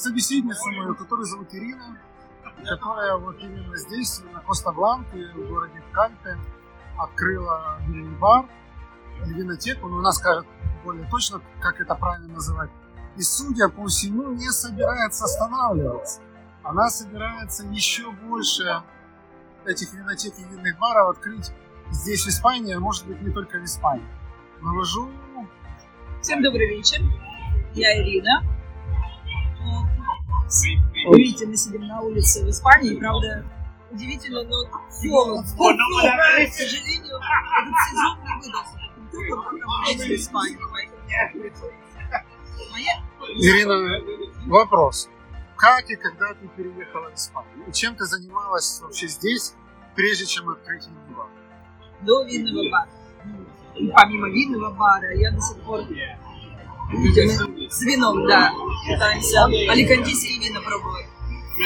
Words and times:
собеседницу 0.00 0.70
мою, 0.72 0.94
которую 0.94 1.26
зовут 1.26 1.54
Ирина, 1.54 1.98
которая 2.64 3.16
вот 3.16 3.38
именно 3.40 3.76
здесь, 3.76 4.22
на 4.32 4.40
Коста-Бланке, 4.40 5.32
в 5.34 5.48
городе 5.48 5.82
Кальпе, 5.92 6.38
открыла 6.98 7.78
винный 7.86 8.16
бар, 8.18 8.46
винотеку, 9.24 9.88
но 9.88 9.98
у 9.98 10.00
нас 10.00 10.16
скажет 10.16 10.46
более 10.84 11.08
точно, 11.10 11.40
как 11.60 11.80
это 11.80 11.94
правильно 11.94 12.34
называть. 12.34 12.70
И, 13.16 13.22
судя 13.22 13.68
по 13.68 13.86
всему, 13.86 14.32
не 14.32 14.50
собирается 14.50 15.24
останавливаться. 15.24 16.20
Она 16.62 16.88
собирается 16.90 17.64
еще 17.66 18.10
больше 18.10 18.82
этих 19.66 19.92
винотек 19.92 20.38
и 20.38 20.44
винных 20.44 20.78
баров 20.78 21.16
открыть 21.16 21.52
здесь, 21.90 22.24
в 22.24 22.28
Испании, 22.28 22.74
а 22.74 22.80
может 22.80 23.06
быть 23.06 23.20
не 23.20 23.32
только 23.32 23.58
в 23.58 23.64
Испании. 23.64 24.06
Навожу... 24.60 25.10
Всем 26.22 26.42
добрый 26.42 26.68
вечер. 26.68 27.00
Я 27.74 28.02
Ирина. 28.02 28.59
Вы 31.06 31.18
видите, 31.18 31.46
мы 31.46 31.56
сидим 31.56 31.86
на 31.86 32.00
улице 32.00 32.44
в 32.44 32.50
Испании, 32.50 32.96
правда, 32.96 33.44
удивительно, 33.90 34.42
но 34.42 34.66
холод. 34.66 35.44
К 35.46 36.52
сожалению, 36.52 37.16
этот 37.16 37.74
сезон 37.88 38.18
не 38.24 38.34
выдался. 38.40 38.76
в 40.04 40.10
Испании. 40.10 40.58
Ирина, 43.36 44.00
вопрос. 44.46 45.08
Как 45.56 45.88
и 45.90 45.96
когда 45.96 46.34
ты 46.34 46.48
переехала 46.56 47.10
в 47.10 47.14
Испанию? 47.14 47.68
И 47.68 47.72
чем 47.72 47.94
ты 47.94 48.04
занималась 48.06 48.80
вообще 48.82 49.06
здесь, 49.08 49.54
прежде 49.94 50.26
чем 50.26 50.48
открыть 50.48 50.86
винный 50.86 51.14
бар? 51.14 51.28
До 52.00 52.24
винного 52.24 52.70
бара. 52.70 52.88
Ну, 53.76 53.92
помимо 53.94 54.28
винного 54.28 54.70
бара, 54.70 55.14
я 55.14 55.30
до 55.30 55.40
сих 55.40 55.62
пор 55.62 55.80
с 56.92 57.82
вином, 57.82 58.26
да. 58.26 58.52
Пытаемся 58.86 59.44
аликантийские 59.44 60.40
вина 60.40 60.60
пробовать. 60.60 61.06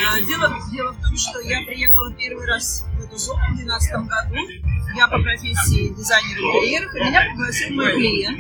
А, 0.07 0.21
дело, 0.21 0.53
дело 0.73 0.93
в 0.93 1.01
том, 1.01 1.17
что 1.17 1.41
я 1.41 1.63
приехала 1.65 2.13
первый 2.15 2.47
раз 2.47 2.85
в 2.99 3.05
эту 3.05 3.17
зону 3.17 3.41
в 3.53 3.57
2012 3.57 3.93
году. 4.09 4.37
Я 4.97 5.09
по 5.09 5.19
профессии 5.19 5.89
дизайнер 5.89 6.39
интерьеров, 6.39 6.95
и 6.95 7.01
меня 7.01 7.23
пригласил 7.23 7.75
мой 7.75 7.93
клиент. 7.93 8.39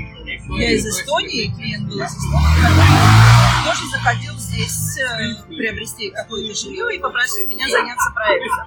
Я 0.59 0.73
из 0.73 0.87
Эстонии, 0.87 1.55
клиент 1.57 1.89
был 1.89 2.01
из 2.01 2.11
Эстонии, 2.11 3.65
тоже 3.65 3.87
заходил 3.91 4.35
здесь 4.37 4.99
э, 4.99 5.47
приобрести 5.49 6.11
какое-то 6.11 6.55
жилье 6.55 6.95
и 6.95 6.99
попросил 6.99 7.47
меня 7.49 7.69
заняться 7.69 8.11
проектом. 8.15 8.67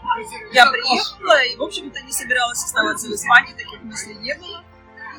Я 0.53 0.65
приехала 0.71 1.43
и, 1.43 1.55
в 1.55 1.61
общем-то, 1.61 2.01
не 2.01 2.11
собиралась 2.11 2.63
оставаться 2.63 3.07
в 3.07 3.11
Испании, 3.11 3.53
таких 3.53 3.81
мыслей 3.83 4.15
не 4.15 4.33
было 4.35 4.63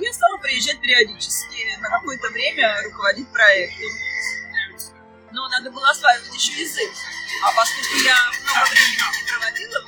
я 0.00 0.12
стала 0.12 0.38
приезжать 0.38 0.80
периодически 0.80 1.76
на 1.80 1.90
какое-то 1.90 2.28
время 2.30 2.82
руководить 2.84 3.28
проектом. 3.32 3.90
Но 5.32 5.48
надо 5.48 5.70
было 5.70 5.90
осваивать 5.90 6.34
еще 6.34 6.52
язык. 6.60 6.90
А 7.44 7.52
поскольку 7.52 7.96
я 8.04 8.16
много 8.42 8.70
времени 8.70 9.20
не 9.20 9.30
проводила 9.30 9.84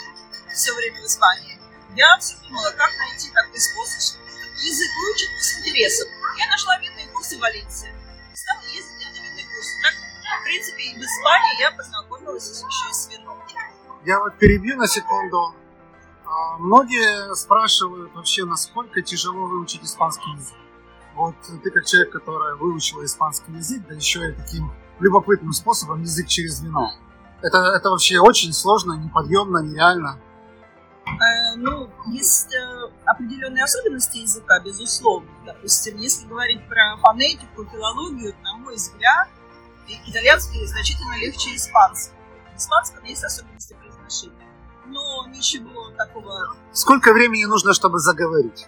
все 0.53 0.75
время 0.75 1.01
в 1.01 1.07
Испании, 1.07 1.59
я 1.97 2.19
все 2.19 2.37
думала, 2.43 2.71
как 2.73 2.91
найти 2.99 3.31
такой 3.31 3.59
способ, 3.59 4.01
чтобы 4.01 4.31
язык 4.63 4.91
выучить 5.03 5.31
с 5.41 5.59
интересом. 5.59 6.09
Я 6.39 6.49
нашла 6.49 6.79
винные 6.79 7.09
курсы 7.09 7.37
в 7.37 7.41
Валенсии. 7.41 7.93
Стала 8.35 8.63
ездить 8.63 9.07
на 9.07 9.13
винные 9.13 9.45
курсы. 9.45 9.73
Так, 9.83 9.95
в 10.41 10.45
принципе, 10.45 10.83
и 10.83 10.95
в 10.95 11.01
Испании 11.01 11.61
я 11.61 11.71
познакомилась 11.73 12.49
еще 12.49 12.91
и 12.91 12.93
с 12.93 13.09
вином. 13.09 13.39
Я 14.05 14.19
вот 14.19 14.39
перебью 14.39 14.77
на 14.77 14.87
секунду. 14.87 15.55
Многие 16.59 17.35
спрашивают 17.35 18.15
вообще, 18.15 18.45
насколько 18.45 19.03
тяжело 19.03 19.47
выучить 19.47 19.83
испанский 19.83 20.31
язык. 20.33 20.57
Вот 21.15 21.35
ты 21.63 21.71
как 21.71 21.85
человек, 21.85 22.13
который 22.13 22.57
выучил 22.57 23.05
испанский 23.05 23.53
язык, 23.53 23.83
да 23.89 23.95
еще 23.95 24.31
и 24.31 24.33
таким 24.33 24.73
любопытным 25.01 25.53
способом 25.53 26.03
язык 26.03 26.29
через 26.29 26.63
вино. 26.63 26.93
Это, 27.43 27.59
это 27.77 27.91
вообще 27.91 28.21
очень 28.21 28.53
сложно, 28.53 28.93
неподъемно, 28.93 29.59
нереально. 29.59 30.19
Э, 31.07 31.57
ну, 31.57 31.91
есть 32.07 32.55
э, 32.55 32.91
определенные 33.05 33.65
особенности 33.65 34.19
языка, 34.19 34.61
безусловно. 34.61 35.29
Допустим, 35.45 35.97
если 35.99 36.27
говорить 36.27 36.67
про 36.69 36.97
фонетику, 36.99 37.65
филологию, 37.65 38.35
на 38.43 38.57
мой 38.59 38.77
взгляд, 38.77 39.29
итальянский 40.07 40.65
значительно 40.67 41.19
легче 41.19 41.57
испанского. 41.57 42.17
В 42.55 42.59
испанском 42.59 43.05
есть 43.05 43.25
особенности 43.25 43.75
произношения 43.75 44.50
но 44.91 45.27
ничего 45.29 45.91
такого. 45.97 46.57
Сколько 46.73 47.13
времени 47.13 47.45
нужно, 47.45 47.73
чтобы 47.75 47.99
заговорить? 47.99 48.67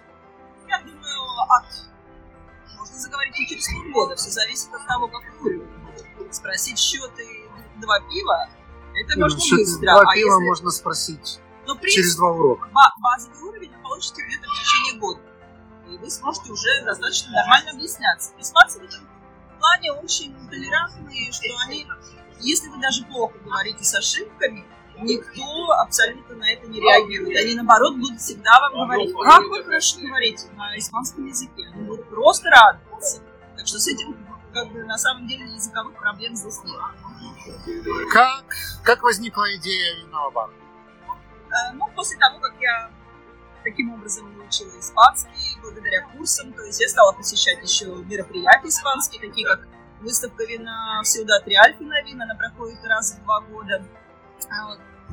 Я 0.68 0.80
думаю, 0.80 1.20
от... 1.48 1.64
Можно 2.78 2.98
заговорить 2.98 3.38
и 3.38 3.46
через 3.46 3.66
полгода, 3.68 4.16
все 4.16 4.30
зависит 4.30 4.72
от 4.74 4.86
того, 4.86 5.08
какой 5.08 5.56
уровень. 5.56 5.68
Спросить 6.30 6.78
счеты 6.78 7.26
два 7.76 8.00
пива, 8.00 8.48
это 8.94 9.18
ну, 9.18 9.24
можно 9.24 9.56
быстро. 9.56 9.80
Два 9.80 10.00
а 10.00 10.14
пива 10.14 10.34
если... 10.34 10.44
можно 10.44 10.70
спросить 10.70 11.40
ну, 11.66 11.78
через 11.80 12.16
два 12.16 12.30
урока. 12.30 12.68
Базовый 13.00 13.42
уровень 13.42 13.70
вы 13.70 13.82
получите 13.82 14.22
где-то 14.26 14.46
в 14.48 14.62
течение 14.62 15.00
года. 15.00 15.20
И 15.90 15.96
вы 15.98 16.10
сможете 16.10 16.52
уже 16.52 16.84
достаточно 16.84 17.32
нормально 17.32 17.72
объясняться. 17.72 18.32
Испанцы 18.38 18.80
в 18.80 18.84
этом 18.84 19.06
плане 19.58 19.92
очень 19.92 20.34
толерантные, 20.48 21.32
что 21.32 21.46
они, 21.66 21.86
если 22.40 22.68
вы 22.68 22.80
даже 22.80 23.04
плохо 23.04 23.38
говорите 23.44 23.84
с 23.84 23.94
ошибками, 23.94 24.64
никто 25.02 25.72
абсолютно 25.72 26.36
на 26.36 26.50
это 26.50 26.66
не 26.66 26.80
реагирует. 26.80 27.36
Они, 27.36 27.54
наоборот, 27.54 27.96
будут 27.96 28.20
всегда 28.20 28.60
вам 28.60 28.88
говорить, 28.88 29.14
как 29.14 29.42
вы 29.44 29.64
хорошо 29.64 30.00
говорите 30.00 30.46
на 30.56 30.76
испанском 30.78 31.26
языке. 31.26 31.66
Они 31.72 31.84
будут 31.84 32.08
просто 32.08 32.48
радоваться. 32.50 33.22
Так 33.56 33.66
что 33.66 33.78
с 33.78 33.86
этим, 33.86 34.16
как 34.52 34.72
бы, 34.72 34.84
на 34.84 34.98
самом 34.98 35.26
деле, 35.26 35.44
языковых 35.44 35.94
проблем 35.94 36.34
здесь 36.34 36.58
нет. 36.64 36.80
Как, 38.12 38.44
как 38.84 39.02
возникла 39.02 39.54
идея 39.56 39.96
винного 39.96 40.30
бара? 40.30 40.52
Э, 41.50 41.72
ну, 41.74 41.86
после 41.94 42.18
того, 42.18 42.38
как 42.40 42.54
я 42.60 42.90
таким 43.62 43.92
образом 43.92 44.32
выучила 44.34 44.78
испанский, 44.78 45.58
благодаря 45.62 46.06
курсам, 46.08 46.52
то 46.52 46.62
есть 46.62 46.80
я 46.80 46.88
стала 46.88 47.12
посещать 47.12 47.62
еще 47.62 47.86
мероприятия 47.86 48.68
испанские, 48.68 49.20
такие 49.20 49.46
как 49.46 49.68
выставка 50.00 50.44
вина 50.44 51.00
в 51.02 51.06
Сеудат 51.06 51.46
Реаль 51.46 51.76
вина, 51.78 52.24
она 52.24 52.34
проходит 52.34 52.84
раз 52.84 53.12
в 53.12 53.22
два 53.24 53.40
года. 53.40 53.82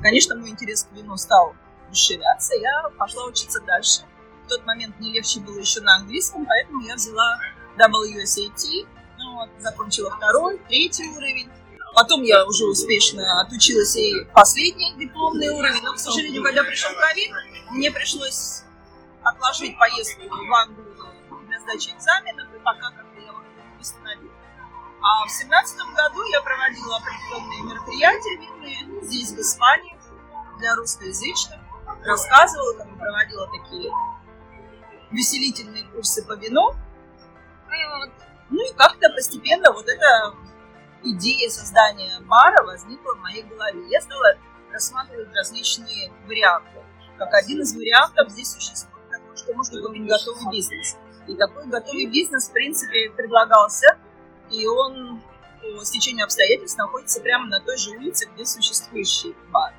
Конечно, 0.02 0.36
мой 0.36 0.50
интерес 0.50 0.84
к 0.84 0.96
вину 0.96 1.18
стал 1.18 1.56
расширяться, 1.90 2.56
я 2.56 2.90
пошла 2.98 3.26
учиться 3.26 3.60
дальше. 3.62 4.02
В 4.46 4.50
тот 4.50 4.66
момент 4.66 5.00
мне 5.00 5.12
легче 5.12 5.40
было 5.40 5.60
еще 5.60 5.82
на 5.82 5.98
английском, 5.98 6.46
поэтому 6.46 6.82
я 6.82 6.96
взяла 6.96 7.38
WSAT, 7.78 8.88
ну, 9.18 9.36
вот, 9.36 9.50
закончила 9.60 10.12
второй, 10.12 10.58
третий 10.68 11.10
уровень. 11.10 11.50
Потом 11.96 12.24
я 12.24 12.46
уже 12.46 12.66
успешно 12.66 13.42
отучилась 13.42 13.96
и 13.98 14.26
последний 14.34 14.94
дипломный 14.98 15.50
уровень, 15.50 15.82
но, 15.84 15.94
к 15.94 16.00
сожалению, 16.00 16.44
когда 16.44 16.64
пришел 16.64 16.92
ковид, 16.96 17.32
мне 17.72 17.92
пришлось 17.92 18.64
отложить 19.24 19.78
поездку 19.78 20.22
в 20.30 20.54
Англию 20.54 20.96
для 21.48 21.60
сдачи 21.60 21.90
экзаменов, 21.90 22.48
и 22.56 22.60
пока 22.60 22.92
как-то 22.92 23.20
я 23.20 23.32
не 23.32 23.78
восстановила. 23.78 24.29
А 25.02 25.26
в 25.26 25.30
семнадцатом 25.30 25.94
году 25.94 26.24
я 26.26 26.42
проводила 26.42 26.98
определенные 26.98 27.64
мероприятия 27.64 28.36
винные 28.38 29.02
здесь, 29.04 29.32
в 29.32 29.40
Испании, 29.40 29.98
для 30.58 30.76
русскоязычных. 30.76 31.60
Рассказывала, 32.04 32.78
там, 32.78 32.98
проводила 32.98 33.48
такие 33.48 33.92
веселительные 35.12 35.84
курсы 35.94 36.26
по 36.26 36.34
вину. 36.34 36.74
Ну 38.50 38.70
и 38.70 38.74
как-то 38.74 39.10
постепенно 39.16 39.72
вот 39.72 39.88
эта 39.88 40.36
идея 41.04 41.50
создания 41.50 42.20
бара 42.22 42.64
возникла 42.66 43.16
в 43.16 43.20
моей 43.20 43.44
голове. 43.44 43.88
Я 43.90 44.02
стала 44.02 44.36
рассматривать 44.72 45.34
различные 45.34 46.12
варианты. 46.28 46.84
Как 47.18 47.34
один 47.34 47.62
из 47.62 47.74
вариантов 47.76 48.30
здесь 48.32 48.52
существует 48.52 49.10
такой, 49.10 49.38
что 49.38 49.54
можно 49.54 49.82
купить 49.82 50.08
готовый 50.08 50.52
бизнес. 50.52 50.98
И 51.28 51.36
такой 51.36 51.68
готовый 51.68 52.08
бизнес, 52.08 52.50
в 52.50 52.54
принципе, 52.54 53.12
предлагался 53.12 53.98
и 54.52 54.66
он 54.68 55.22
по 55.62 55.84
стечению 55.86 56.26
обстоятельств 56.26 56.78
находится 56.78 57.22
прямо 57.22 57.48
на 57.48 57.60
той 57.60 57.78
же 57.78 57.92
улице, 57.92 58.30
где 58.34 58.46
существующий 58.46 59.36
бар. 59.52 59.74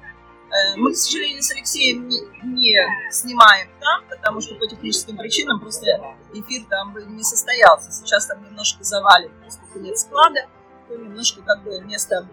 Э, 0.50 0.76
мы, 0.76 0.92
к 0.92 0.96
сожалению, 0.96 1.42
с 1.42 1.50
Алексеем 1.52 2.08
не, 2.08 2.20
не 2.42 2.76
снимаем 3.10 3.68
там, 3.80 4.04
потому 4.08 4.40
что 4.40 4.56
по 4.56 4.66
техническим 4.66 5.16
причинам 5.16 5.60
просто 5.60 5.86
эфир 6.32 6.66
там 6.68 6.92
бы 6.92 7.04
не 7.04 7.22
состоялся. 7.22 7.92
Сейчас 7.92 8.26
там 8.26 8.42
немножко 8.44 8.82
завален, 8.82 9.32
поскольку 9.44 9.78
нет 9.78 9.98
склада. 9.98 10.46
то 10.88 10.96
немножко 10.96 11.40
как 11.42 11.62
бы 11.62 11.80
место 11.82 12.28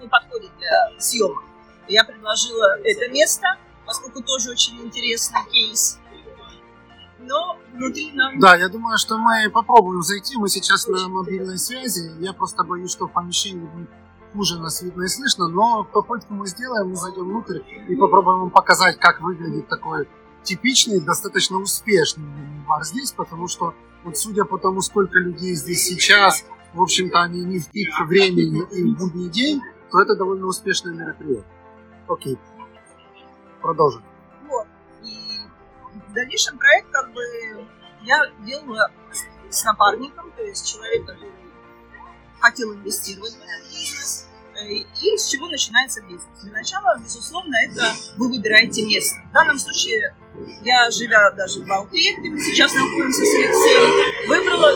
не 0.00 0.08
подходит 0.08 0.50
для 0.58 0.92
съемок. 0.98 1.44
Я 1.88 2.04
предложила 2.04 2.78
это 2.84 3.08
место, 3.08 3.56
поскольку 3.86 4.22
тоже 4.22 4.50
очень 4.50 4.80
интересный 4.80 5.40
кейс. 5.50 5.98
Но 7.20 7.58
внутри 7.74 8.12
нам... 8.12 8.38
Да, 8.38 8.56
я 8.56 8.68
думаю, 8.68 8.98
что 8.98 9.18
мы 9.18 9.50
попробуем 9.50 10.02
зайти. 10.02 10.36
Мы 10.36 10.48
сейчас 10.48 10.88
на 10.88 11.08
мобильной 11.08 11.58
связи. 11.58 12.10
Я 12.20 12.32
просто 12.32 12.64
боюсь, 12.64 12.90
что 12.90 13.06
в 13.06 13.12
помещении 13.12 13.66
будет 13.66 13.90
хуже 14.32 14.58
нас 14.58 14.82
видно 14.82 15.02
и 15.02 15.08
слышно, 15.08 15.48
но 15.48 15.84
попытку 15.84 16.34
мы 16.34 16.46
сделаем, 16.46 16.90
мы 16.90 16.96
зайдем 16.96 17.24
внутрь 17.24 17.60
и 17.88 17.96
попробуем 17.96 18.40
вам 18.40 18.50
показать, 18.50 18.98
как 18.98 19.20
выглядит 19.20 19.68
такой 19.68 20.08
типичный, 20.42 21.00
достаточно 21.00 21.58
успешный 21.58 22.28
бар 22.66 22.84
здесь, 22.84 23.12
потому 23.12 23.48
что 23.48 23.74
вот 24.04 24.16
судя 24.16 24.44
по 24.44 24.58
тому, 24.58 24.80
сколько 24.80 25.18
людей 25.18 25.54
здесь 25.54 25.82
сейчас, 25.84 26.44
в 26.72 26.80
общем-то, 26.80 27.20
они 27.20 27.42
не 27.44 27.58
в 27.58 27.68
пик 27.70 27.88
времени 28.06 28.62
и 28.70 28.84
в 28.84 28.98
будний 28.98 29.28
день, 29.28 29.60
то 29.90 30.00
это 30.00 30.14
довольно 30.14 30.46
успешное 30.46 30.94
мероприятие. 30.94 31.44
Окей. 32.08 32.38
Продолжим. 33.60 34.02
В 36.10 36.12
дальнейшем 36.12 36.58
проект, 36.58 36.90
как 36.90 37.12
бы, 37.12 37.22
я 38.02 38.20
делала 38.40 38.90
с 39.48 39.62
напарником, 39.62 40.32
то 40.36 40.42
есть 40.42 40.68
человек, 40.68 41.06
который 41.06 41.32
хотел 42.40 42.74
инвестировать 42.74 43.32
в 43.32 43.36
этот 43.36 43.70
бизнес. 43.70 44.26
Э, 44.56 44.66
и 44.66 45.16
с 45.16 45.28
чего 45.28 45.46
начинается 45.46 46.02
бизнес? 46.02 46.26
Для 46.42 46.52
начала, 46.52 46.98
безусловно, 46.98 47.54
это 47.64 47.92
вы 48.16 48.28
выбираете 48.28 48.84
место. 48.84 49.20
В 49.30 49.32
данном 49.32 49.56
случае 49.58 50.16
я, 50.62 50.90
живя 50.90 51.30
даже 51.30 51.60
в 51.60 51.70
Алпе, 51.70 52.16
где 52.18 52.28
мы 52.28 52.40
сейчас 52.40 52.74
находимся 52.74 53.24
с 53.24 53.34
Алексеем, 53.34 54.28
выбрала 54.28 54.72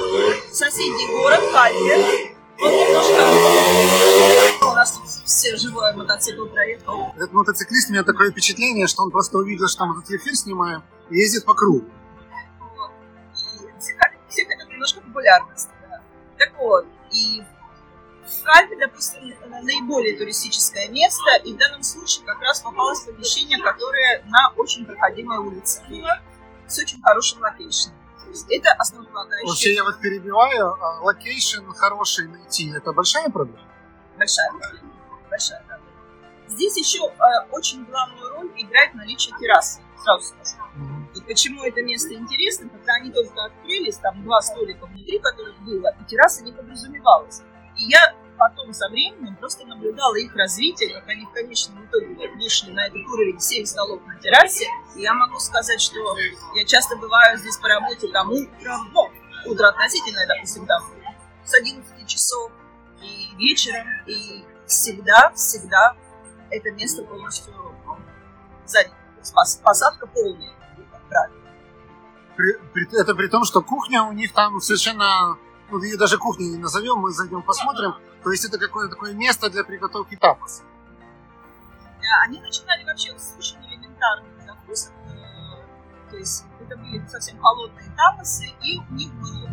соседний 0.52 1.08
город 1.08 1.40
Кальвер. 1.52 2.34
Он 2.60 2.70
немножко... 2.70 4.03
Все 5.24 5.56
живое 5.56 5.94
мотоцикл 5.94 6.46
проехал. 6.46 7.12
Этот 7.16 7.32
мотоциклист, 7.32 7.88
у 7.88 7.92
меня 7.92 8.04
такое 8.04 8.30
впечатление, 8.30 8.86
что 8.86 9.02
он 9.02 9.10
просто 9.10 9.38
увидел, 9.38 9.68
что 9.68 9.86
мы 9.86 9.94
тут 9.94 10.10
эфир 10.10 10.34
снимаем, 10.34 10.82
и 11.10 11.16
ездит 11.16 11.44
по 11.44 11.54
кругу. 11.54 11.86
Вот. 12.76 12.90
И 13.34 13.80
все 13.80 13.94
хотят 14.46 14.68
немножко 14.68 15.00
популярности. 15.00 15.70
Да. 15.88 16.02
Так 16.38 16.52
вот, 16.58 16.86
и 17.10 17.42
Кальпи, 18.42 18.76
допустим, 18.76 19.34
наиболее 19.62 20.16
туристическое 20.16 20.88
место, 20.88 21.36
и 21.44 21.54
в 21.54 21.56
данном 21.56 21.82
случае 21.82 22.24
как 22.26 22.40
раз 22.40 22.60
попалось 22.60 23.00
помещение, 23.00 23.58
которое 23.58 24.22
на 24.26 24.52
очень 24.56 24.84
проходимой 24.84 25.38
улице 25.38 25.82
было, 25.88 26.20
с 26.66 26.78
очень 26.78 27.00
хорошим 27.02 27.40
location 27.40 27.79
ом. 27.79 27.94
Это 28.50 28.72
основополагающее. 28.72 29.48
Вообще, 29.48 29.74
я 29.74 29.84
вот 29.84 30.00
перебиваю, 30.00 30.74
а 30.82 31.00
location 31.02 31.70
хороший 31.70 32.28
найти, 32.28 32.70
это 32.70 32.92
большая 32.92 33.28
проблема? 33.30 33.68
Большая 34.16 34.50
проблема. 34.50 34.93
Большая 35.30 35.62
проблема. 35.66 35.94
Здесь 36.46 36.76
еще 36.76 36.98
э, 36.98 37.48
очень 37.50 37.84
главную 37.84 38.30
роль 38.30 38.52
играет 38.56 38.94
наличие 38.94 39.34
террасы, 39.38 39.80
сразу 40.02 40.26
скажу. 40.26 40.62
Вот 41.14 41.26
почему 41.26 41.62
это 41.62 41.82
место 41.82 42.12
интересно, 42.14 42.68
когда 42.68 42.94
они 42.94 43.10
только 43.10 43.44
открылись, 43.44 43.96
там 43.96 44.22
два 44.24 44.42
столика 44.42 44.86
внутри, 44.86 45.18
которых 45.20 45.58
было, 45.60 45.94
и 46.00 46.04
терраса 46.04 46.42
не 46.42 46.52
подразумевалась. 46.52 47.42
И 47.78 47.84
я 47.84 48.14
потом 48.36 48.72
со 48.72 48.88
временем 48.88 49.36
просто 49.36 49.64
наблюдала 49.64 50.16
их 50.16 50.34
развитие, 50.34 50.92
как 50.92 51.08
они 51.08 51.24
в 51.24 51.32
конечном 51.32 51.86
итоге 51.86 52.28
вышли 52.36 52.72
на 52.72 52.86
этот 52.86 53.06
уровень 53.06 53.40
7 53.40 53.64
столов 53.64 54.04
на 54.06 54.18
террасе. 54.18 54.66
И 54.96 55.02
я 55.02 55.14
могу 55.14 55.38
сказать, 55.38 55.80
что 55.80 56.00
я 56.54 56.64
часто 56.64 56.96
бываю 56.96 57.38
здесь 57.38 57.56
по 57.58 57.68
работе 57.68 58.08
там 58.08 58.30
утром, 58.30 58.90
ну, 58.92 59.10
утро 59.46 59.68
относительно, 59.68 60.26
допустим, 60.26 60.66
там 60.66 60.82
с 61.44 61.54
11 61.54 62.06
часов 62.06 62.50
и 63.02 63.36
вечером, 63.36 63.86
и 64.06 64.44
всегда, 64.66 65.32
всегда 65.34 65.96
это 66.50 66.70
место 66.72 67.02
полностью 67.02 67.54
занято. 68.66 68.94
Посадка 69.62 70.06
полная, 70.06 70.52
правильно. 71.08 71.40
Это 72.92 73.14
при 73.14 73.28
том, 73.28 73.44
что 73.44 73.62
кухня 73.62 74.02
у 74.02 74.12
них 74.12 74.32
там 74.32 74.60
совершенно 74.60 75.38
ну, 75.70 75.82
ее 75.82 75.96
даже 75.96 76.18
кухней 76.18 76.50
не 76.50 76.58
назовем, 76.58 76.98
мы 76.98 77.10
зайдем 77.10 77.42
посмотрим. 77.42 77.94
То 78.22 78.30
есть 78.30 78.44
это 78.44 78.58
какое-то 78.58 78.94
такое 78.94 79.12
место 79.12 79.50
для 79.50 79.64
приготовки 79.64 80.16
тапаса. 80.16 80.62
Они 82.22 82.40
начинали 82.40 82.84
вообще 82.84 83.16
с 83.18 83.34
очень 83.38 83.58
элементарных 83.66 84.32
закусок. 84.44 84.92
То 86.10 86.16
есть 86.16 86.44
это 86.60 86.76
были 86.76 87.04
совсем 87.08 87.40
холодные 87.40 87.90
тапасы, 87.96 88.46
и 88.62 88.78
у 88.78 88.94
них 88.94 89.12
был 89.14 89.48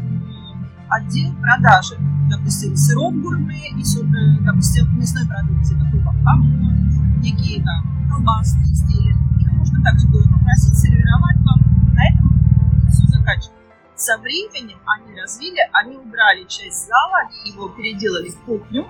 отдел 0.91 1.33
продажи. 1.41 1.97
Допустим, 2.29 2.75
сыров 2.75 3.13
гурме, 3.21 3.69
и, 3.69 3.81
э, 3.81 4.37
допустим, 4.41 4.97
мясной 4.97 5.25
продукции, 5.27 5.75
такой 5.75 6.03
как 6.03 6.15
хамон, 6.23 7.19
некие 7.21 7.63
там 7.63 8.09
колбасные 8.09 8.65
изделия. 8.65 9.15
Их 9.39 9.51
можно 9.51 9.81
также 9.83 10.07
было 10.07 10.23
попросить 10.23 10.77
сервировать 10.77 11.37
вам. 11.37 11.93
На 11.93 12.07
этом 12.07 12.89
все 12.89 13.07
заканчивается. 13.07 13.51
Со 13.95 14.17
временем 14.17 14.79
они 14.85 15.19
развили, 15.19 15.59
они 15.73 15.97
убрали 15.97 16.45
часть 16.47 16.87
зала, 16.87 17.29
его 17.45 17.69
переделали 17.69 18.29
в 18.29 18.39
кухню. 18.41 18.85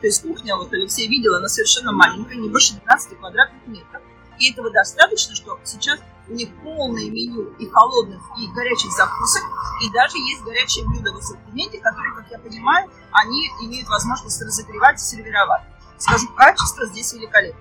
То 0.00 0.06
есть 0.06 0.22
кухня, 0.22 0.56
вот 0.56 0.72
Алексей 0.72 1.08
видел, 1.08 1.34
она 1.34 1.48
совершенно 1.48 1.92
маленькая, 1.92 2.36
не 2.36 2.48
больше 2.48 2.74
12 2.74 3.18
квадратных 3.18 3.66
метров. 3.66 4.02
И 4.38 4.52
этого 4.52 4.70
достаточно, 4.70 5.34
что 5.34 5.58
сейчас 5.64 5.98
у 6.28 6.32
них 6.34 6.48
полное 6.62 7.08
меню 7.10 7.44
и 7.58 7.68
холодных, 7.68 8.20
и 8.38 8.46
горячих 8.48 8.92
закусок, 8.92 9.44
и 9.82 9.90
даже 9.92 10.18
есть 10.18 10.42
горячие 10.42 10.86
блюда 10.86 11.12
в 11.12 11.18
ассортименте, 11.18 11.78
которые, 11.78 12.14
как 12.14 12.30
я 12.30 12.38
понимаю, 12.38 12.90
они 13.12 13.50
имеют 13.62 13.88
возможность 13.88 14.40
разогревать 14.42 14.96
и 14.96 15.04
сервировать. 15.04 15.62
Скажу, 15.96 16.28
качество 16.36 16.86
здесь 16.86 17.12
великолепно. 17.14 17.60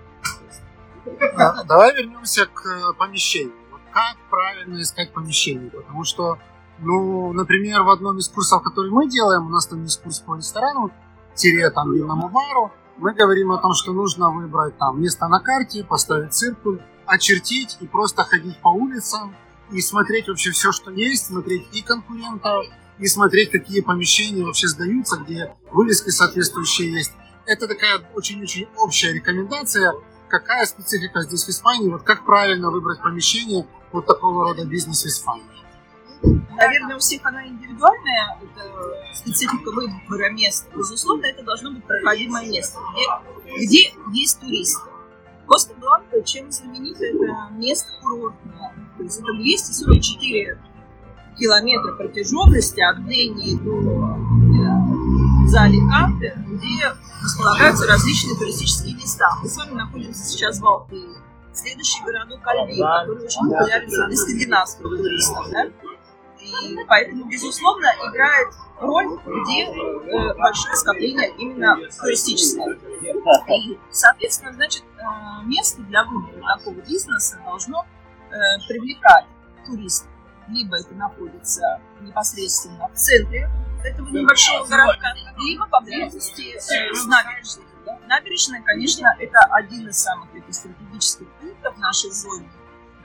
Давай 1.66 1.96
вернемся 1.96 2.46
к 2.46 2.66
э, 2.66 2.94
помещению. 2.98 3.54
Как 3.92 4.18
правильно 4.30 4.82
искать 4.82 5.14
помещение? 5.14 5.72
Потому 5.72 6.04
что 6.04 6.38
ну, 6.80 7.34
например, 7.34 7.82
в 7.82 7.90
одном 7.90 8.20
из 8.20 8.30
курсов, 8.30 8.62
который 8.62 8.92
мы 8.92 9.10
делаем, 9.10 9.48
у 9.48 9.50
нас 9.50 9.66
там 9.66 9.82
есть 9.84 10.02
курс 10.02 10.20
по 10.20 10.36
ресторану, 10.36 10.92
тире 11.34 11.70
там 11.72 11.94
винному 11.94 12.30
бару, 12.30 12.72
мы 12.98 13.14
говорим 13.14 13.52
о 13.52 13.58
том, 13.58 13.74
что 13.74 13.94
нужно 13.94 14.30
выбрать 14.30 14.78
там 14.78 15.02
место 15.02 15.28
на 15.28 15.40
карте, 15.40 15.84
поставить 15.84 16.34
циркуль, 16.34 16.80
очертить 17.08 17.78
и 17.80 17.88
просто 17.88 18.24
ходить 18.24 18.58
по 18.62 18.70
улицам 18.70 19.36
и 19.72 19.82
смотреть 19.82 20.28
вообще 20.28 20.52
все, 20.52 20.72
что 20.72 20.92
есть, 20.92 21.28
смотреть 21.28 21.68
и 21.74 21.82
конкурентов, 21.82 22.66
и 23.00 23.08
смотреть, 23.08 23.52
какие 23.52 23.82
помещения 23.82 24.44
вообще 24.44 24.68
сдаются, 24.68 25.18
где 25.18 25.54
вывески 25.72 26.10
соответствующие 26.10 26.92
есть. 26.92 27.12
Это 27.46 27.68
такая 27.68 28.02
очень-очень 28.14 28.68
общая 28.78 29.14
рекомендация, 29.14 29.94
какая 30.30 30.66
специфика 30.66 31.22
здесь 31.22 31.46
в 31.46 31.50
Испании, 31.50 31.90
вот 31.90 32.04
как 32.04 32.26
правильно 32.26 32.70
выбрать 32.70 33.02
помещение 33.02 33.66
вот 33.92 34.06
такого 34.06 34.44
рода 34.44 34.66
бизнес 34.66 35.04
в 35.04 35.08
Испании. 35.08 35.46
Наверное, 36.24 36.96
у 36.96 37.00
всех 37.00 37.24
она 37.26 37.46
индивидуальная, 37.46 38.40
это 38.42 39.14
специфика 39.14 39.72
выбора 39.72 40.32
места. 40.32 40.68
Безусловно, 40.76 41.26
это 41.26 41.44
должно 41.44 41.72
быть 41.72 41.84
проходимое 41.84 42.48
место, 42.48 42.80
где, 42.90 43.06
где 43.58 43.94
есть 44.12 44.40
туристы. 44.40 44.90
Коста 45.48 45.74
Бланка, 45.80 46.22
чем 46.24 46.52
знаменита, 46.52 47.06
это 47.06 47.54
место 47.54 47.88
курортное. 48.02 48.74
То 48.98 49.04
есть 49.04 49.20
это 49.20 49.34
244 49.34 50.60
километра 51.40 51.94
протяженности 51.94 52.82
от 52.82 53.06
Дении 53.06 53.56
до 53.58 54.18
э, 54.54 55.48
за 55.48 55.62
Аликанте, 55.62 56.38
где 56.48 56.94
располагаются 57.24 57.88
различные 57.88 58.38
туристические 58.38 58.96
места. 58.96 59.30
Мы 59.42 59.48
с 59.48 59.58
вами 59.58 59.74
находимся 59.74 60.24
сейчас 60.24 60.60
в 60.60 60.66
Алпии. 60.66 61.16
Следующий 61.54 62.04
городок 62.04 62.40
Альбин, 62.46 62.78
который 62.86 63.24
очень 63.26 63.50
популярен 63.50 63.90
среди 63.90 64.16
скандинавских 64.16 64.84
туристов. 64.84 65.48
Да? 65.52 65.66
И 66.64 66.76
поэтому, 66.88 67.26
безусловно, 67.26 67.88
играет 68.10 68.54
роль, 68.80 69.20
где 69.26 69.66
э, 69.66 70.34
большое 70.36 70.76
скопление 70.76 71.30
именно 71.38 71.78
туристическое. 72.00 72.78
И, 73.48 73.80
соответственно, 73.92 74.54
значит, 74.54 74.84
э, 74.98 75.46
место 75.46 75.82
для 75.84 76.04
выбора 76.04 76.58
такого 76.58 76.76
бизнеса 76.76 77.40
должно 77.46 77.86
э, 78.30 78.34
привлекать 78.68 79.26
туристов. 79.66 80.10
Либо 80.50 80.78
это 80.78 80.94
находится 80.96 81.82
непосредственно 82.02 82.88
в 82.88 82.94
центре 82.94 83.50
этого 83.84 84.08
небольшого 84.10 84.66
городка, 84.66 85.14
либо 85.40 85.68
поблизости 85.68 86.56
э, 86.56 86.94
с 86.94 87.06
набережной. 87.06 87.66
Набережная, 88.08 88.62
конечно, 88.62 89.14
это 89.20 89.40
один 89.52 89.88
из 89.90 89.98
самых 89.98 90.32
таких 90.32 90.54
стратегических 90.54 91.28
пунктов 91.42 91.78
нашей 91.78 92.12
зоне 92.12 92.50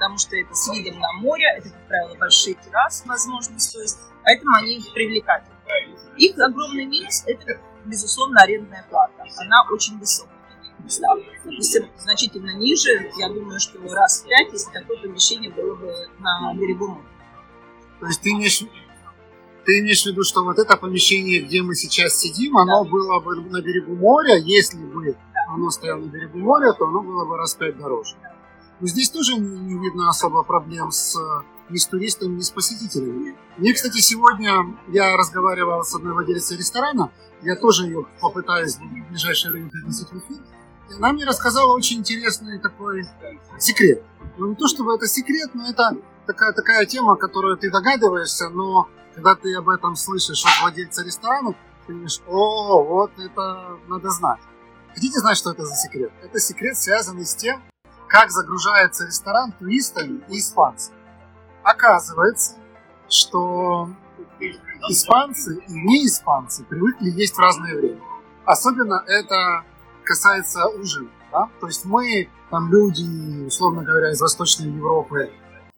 потому 0.03 0.19
что 0.19 0.37
это 0.37 0.53
с 0.53 0.69
видом 0.73 0.99
на 0.99 1.13
море, 1.13 1.45
это, 1.59 1.69
как 1.71 1.87
правило, 1.87 2.17
большие 2.17 2.57
террасы, 2.57 3.07
возможность, 3.07 3.73
то 3.73 3.81
есть, 3.81 3.99
поэтому 4.25 4.57
они 4.57 4.83
привлекательны. 4.93 5.55
Их 6.17 6.37
огромный 6.41 6.87
минус– 6.87 7.23
это, 7.27 7.61
безусловно, 7.85 8.43
арендная 8.43 8.85
плата. 8.91 9.25
Она 9.37 9.65
очень 9.71 9.97
высокая. 10.01 10.33
Да. 11.01 11.15
Допустим, 11.45 11.89
значительно 11.99 12.51
ниже, 12.57 13.13
я 13.17 13.29
думаю, 13.29 13.61
что 13.61 13.79
раз 13.95 14.23
в 14.23 14.29
пять, 14.29 14.53
если 14.53 14.73
такое 14.73 14.99
помещение 14.99 15.53
было 15.53 15.77
бы 15.77 15.95
на 16.19 16.53
берегу 16.55 16.89
моря. 16.89 17.07
То 18.01 18.07
есть 18.07 18.21
ты 18.23 18.31
имеешь, 18.31 18.65
Ты 19.65 19.79
имеешь 19.79 20.03
в 20.03 20.07
виду, 20.07 20.25
что 20.25 20.43
вот 20.43 20.59
это 20.59 20.77
помещение, 20.77 21.43
где 21.43 21.63
мы 21.63 21.77
сейчас 21.77 22.17
сидим, 22.17 22.57
оно 22.57 22.83
да. 22.83 22.91
было 22.91 23.21
бы 23.21 23.37
на 23.37 23.63
берегу 23.63 23.95
моря, 23.95 24.37
если 24.37 24.79
бы 24.79 25.17
оно 25.49 25.71
стояло 25.71 26.01
на 26.01 26.09
берегу 26.09 26.39
моря, 26.39 26.73
то 26.73 26.87
оно 26.87 27.03
было 27.03 27.25
бы 27.25 27.37
раз 27.37 27.55
пять 27.55 27.79
дороже. 27.79 28.17
Но 28.83 28.89
здесь 28.89 29.11
тоже 29.11 29.37
не 29.37 29.79
видно 29.79 30.09
особо 30.09 30.43
проблем 30.43 30.91
с 30.91 31.17
ни 31.69 31.77
с 31.77 31.87
туристами, 31.87 32.35
ни 32.35 32.41
с 32.41 32.51
посетителями. 32.51 33.37
Мне, 33.57 33.73
кстати, 33.73 33.99
сегодня 33.99 34.77
я 34.89 35.17
разговаривал 35.17 35.85
с 35.85 35.95
одной 35.95 36.15
владелицей 36.15 36.57
ресторана, 36.57 37.13
я 37.43 37.55
тоже 37.55 37.85
ее 37.85 38.07
попытаюсь 38.21 38.75
в 38.75 39.09
ближайшее 39.09 39.53
время 39.53 39.71
принести 39.71 40.05
в 40.05 40.19
эфир. 40.19 40.43
И 40.91 40.95
она 40.95 41.13
мне 41.13 41.25
рассказала 41.25 41.73
очень 41.73 41.99
интересный 41.99 42.59
такой 42.59 43.07
секрет. 43.61 44.03
Ну, 44.37 44.49
не 44.49 44.57
то 44.57 44.67
чтобы 44.67 44.97
это 44.97 45.07
секрет, 45.07 45.51
но 45.55 45.71
это 45.71 45.97
такая, 46.27 46.53
такая 46.53 46.85
тема, 46.85 47.15
которую 47.15 47.57
ты 47.59 47.71
догадываешься, 47.71 48.49
но 48.49 48.89
когда 49.15 49.37
ты 49.37 49.55
об 49.55 49.69
этом 49.69 49.95
слышишь 49.95 50.45
от 50.45 50.61
владельца 50.61 51.05
ресторана, 51.05 51.55
ты 51.87 51.93
думаешь, 51.93 52.21
о, 52.27 52.83
вот 52.83 53.13
это 53.17 53.79
надо 53.87 54.11
знать. 54.11 54.41
Хотите 54.93 55.21
знать, 55.21 55.37
что 55.37 55.53
это 55.53 55.65
за 55.65 55.77
секрет? 55.77 56.11
Это 56.21 56.41
секрет, 56.41 56.77
связанный 56.77 57.25
с 57.25 57.37
тем, 57.37 57.63
как 58.13 58.31
загружается 58.31 59.07
ресторан 59.07 59.53
туристами 59.53 60.23
и 60.29 60.39
испанцами. 60.39 60.99
Оказывается, 61.63 62.57
что 63.09 63.89
испанцы 64.89 65.59
и 65.67 65.73
не 65.73 66.07
испанцы 66.07 66.63
привыкли 66.65 67.09
есть 67.09 67.35
в 67.35 67.39
разное 67.39 67.75
время. 67.75 68.01
Особенно 68.45 69.03
это 69.07 69.65
касается 70.05 70.69
ужина. 70.69 71.09
Да? 71.33 71.49
То 71.61 71.69
есть 71.69 71.87
мы, 71.87 72.29
там 72.51 72.71
люди, 72.71 73.47
условно 73.47 73.83
говоря, 73.83 74.11
из 74.11 74.21
Восточной 74.21 74.71
Европы, 74.71 75.33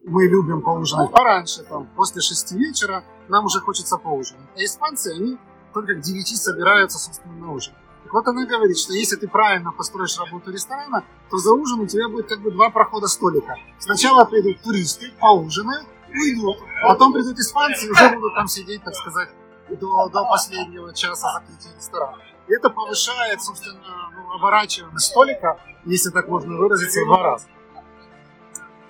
мы 0.05 0.25
любим 0.27 0.61
поужинать 0.61 1.13
пораньше, 1.13 1.63
там, 1.63 1.87
после 1.95 2.21
шести 2.21 2.59
вечера, 2.59 3.05
нам 3.29 3.45
уже 3.45 3.61
хочется 3.61 3.97
поужинать. 3.97 4.49
А 4.57 4.65
испанцы, 4.65 5.15
они 5.15 5.39
только 5.73 5.95
к 5.95 6.01
девяти 6.01 6.35
собираются, 6.35 6.99
собственно, 6.99 7.35
на 7.35 7.53
ужин. 7.53 7.75
Так 8.05 8.13
вот 8.13 8.29
она 8.29 8.45
говорит, 8.45 8.79
что 8.79 8.93
если 8.93 9.17
ты 9.17 9.27
правильно 9.27 9.73
построишь 9.73 10.19
работу 10.19 10.53
ресторана, 10.53 11.05
то 11.31 11.39
за 11.39 11.53
ужин 11.53 11.81
у 11.81 11.87
тебя 11.87 12.09
будет 12.09 12.29
как 12.29 12.41
бы 12.41 12.51
два 12.51 12.71
прохода 12.71 13.09
столика. 13.09 13.57
Сначала 13.79 14.25
придут 14.25 14.63
туристы, 14.63 15.11
поужинают, 15.19 15.87
уйдут. 16.11 16.59
Потом 16.83 17.13
придут 17.13 17.39
испанцы 17.39 17.87
и 17.87 17.91
уже 17.91 18.11
будут 18.11 18.35
там 18.35 18.47
сидеть, 18.47 18.85
так 18.85 18.95
сказать, 18.95 19.31
до, 19.71 20.09
до 20.11 20.25
последнего 20.25 20.93
часа 20.95 21.33
закрытия 21.33 21.75
ресторана. 21.77 22.23
И 22.47 22.53
это 22.53 22.69
повышает, 22.69 23.43
собственно, 23.43 24.11
ну, 24.15 24.33
оборачиваемость 24.35 25.07
столика, 25.07 25.59
если 25.87 26.11
так 26.11 26.29
можно 26.29 26.57
выразиться, 26.57 27.01
в 27.01 27.07
два 27.07 27.23
раза. 27.23 27.47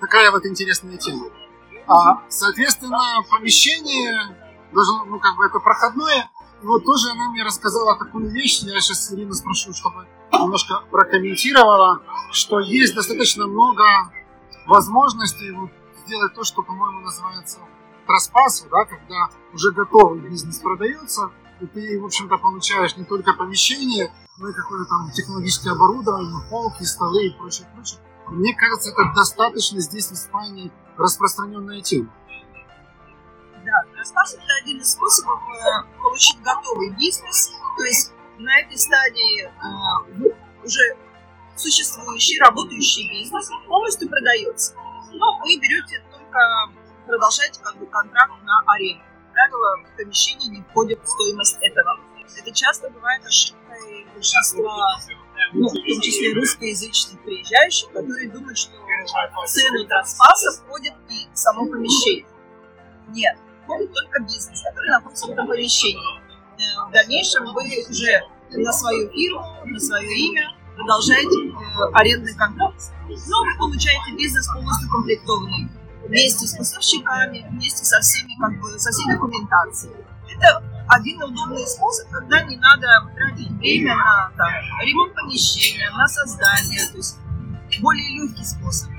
Такая 0.01 0.29
вот 0.31 0.45
интересная 0.45 0.97
тема. 0.97 1.27
А, 1.87 2.21
соответственно, 2.27 2.99
помещение 3.29 4.35
должно, 4.73 5.05
ну, 5.05 5.19
как 5.19 5.37
бы 5.37 5.45
это 5.45 5.59
проходное. 5.59 6.29
Вот 6.65 6.83
тоже 6.83 7.11
она 7.11 7.29
мне 7.29 7.43
рассказала 7.43 7.95
такую 7.95 8.31
вещь, 8.31 8.61
я 8.63 8.79
сейчас 8.81 9.13
Ирину 9.13 9.33
спрошу, 9.33 9.71
чтобы 9.71 10.07
немножко 10.33 10.81
прокомментировала, 10.89 12.01
что 12.31 12.59
есть 12.59 12.95
достаточно 12.95 13.45
много 13.45 13.83
возможностей 14.65 15.51
вот, 15.51 15.69
сделать 16.03 16.33
то, 16.33 16.43
что, 16.43 16.63
по-моему, 16.63 17.01
называется 17.01 17.59
траспасу, 18.07 18.67
да, 18.71 18.85
когда 18.85 19.29
уже 19.53 19.73
готовый 19.73 20.19
бизнес 20.21 20.57
продается, 20.57 21.29
и 21.61 21.67
ты, 21.67 22.01
в 22.01 22.05
общем-то, 22.05 22.35
получаешь 22.37 22.97
не 22.97 23.05
только 23.05 23.33
помещение, 23.33 24.11
но 24.39 24.49
и 24.49 24.53
какое-то 24.53 24.89
там 24.89 25.11
технологическое 25.11 25.73
оборудование, 25.73 26.49
полки, 26.49 26.81
столы 26.81 27.27
и 27.27 27.37
прочее, 27.37 27.67
прочее. 27.75 27.99
Мне 28.29 28.55
кажется, 28.55 28.89
это 28.89 29.13
достаточно 29.15 29.79
здесь, 29.81 30.07
в 30.07 30.13
Испании, 30.13 30.71
распространенная 30.97 31.81
тема. 31.81 32.09
Да, 33.65 33.83
траспас 33.93 34.33
это 34.33 34.43
один 34.61 34.79
из 34.79 34.91
способов 34.91 35.39
получить 36.15 36.41
готовый 36.41 36.91
бизнес. 36.91 37.51
То 37.77 37.83
есть 37.83 38.13
на 38.37 38.59
этой 38.59 38.77
стадии 38.77 39.43
э, 39.43 40.63
уже 40.63 40.97
существующий, 41.57 42.39
работающий 42.39 43.09
бизнес 43.09 43.49
полностью 43.67 44.09
продается. 44.09 44.73
Но 45.11 45.39
вы 45.39 45.57
берете 45.59 46.01
только, 46.11 46.39
продолжаете 47.05 47.59
как 47.61 47.77
бы 47.77 47.85
контракт 47.87 48.33
на 48.43 48.63
аренду. 48.67 49.03
Правило, 49.33 49.75
помещение 49.97 50.47
не 50.49 50.63
входит 50.63 51.03
в 51.03 51.07
стоимость 51.07 51.57
этого. 51.59 51.99
Это 52.37 52.51
часто 52.51 52.89
бывает 52.89 53.23
ошибкой 53.25 54.07
большинства, 54.13 54.97
ну, 55.53 55.67
в 55.67 55.73
том 55.73 56.01
числе 56.01 56.33
русскоязычных 56.33 57.21
приезжающих, 57.23 57.91
которые 57.91 58.29
думают, 58.29 58.57
что 58.57 58.71
цену 59.45 59.85
транспаса 59.85 60.63
входит 60.63 60.93
и 61.09 61.27
само 61.33 61.65
помещение. 61.65 62.25
Нет, 63.09 63.37
входит 63.65 63.91
только 63.93 64.21
бизнес, 64.21 64.61
который 64.61 64.89
находится 64.89 65.27
в 65.27 65.35
помещении. 65.35 66.21
Э, 66.57 66.87
в 66.87 66.91
дальнейшем 66.91 67.45
вы 67.45 67.63
уже 67.89 68.21
на 68.51 68.71
свою 68.71 69.09
фирму, 69.11 69.43
на 69.65 69.79
свое 69.79 70.17
имя 70.29 70.55
продолжаете 70.75 71.49
э, 71.49 71.91
арендный 71.93 72.33
контракт. 72.35 72.81
Но 73.09 73.43
вы 73.43 73.57
получаете 73.57 74.15
бизнес 74.15 74.47
полностью 74.53 74.89
комплектованный 74.89 75.69
вместе 76.05 76.47
с 76.47 76.55
поставщиками, 76.55 77.45
вместе 77.49 77.83
со 77.83 77.99
всеми, 78.01 78.37
как 78.39 78.59
бы, 78.59 78.79
со 78.79 78.91
всей 78.91 79.11
документацией. 79.11 79.95
Это 80.37 80.63
один 80.87 81.21
удобный 81.23 81.65
способ, 81.65 82.09
когда 82.09 82.41
не 82.43 82.57
надо 82.57 82.87
тратить 83.15 83.49
время 83.51 83.95
на 83.95 84.31
там, 84.37 84.49
ремонт 84.81 85.13
помещения, 85.15 85.89
на 85.91 86.07
создание, 86.07 86.87
то 86.91 86.97
есть 86.97 87.17
более 87.81 88.09
легкий 88.11 88.45
способ. 88.45 88.89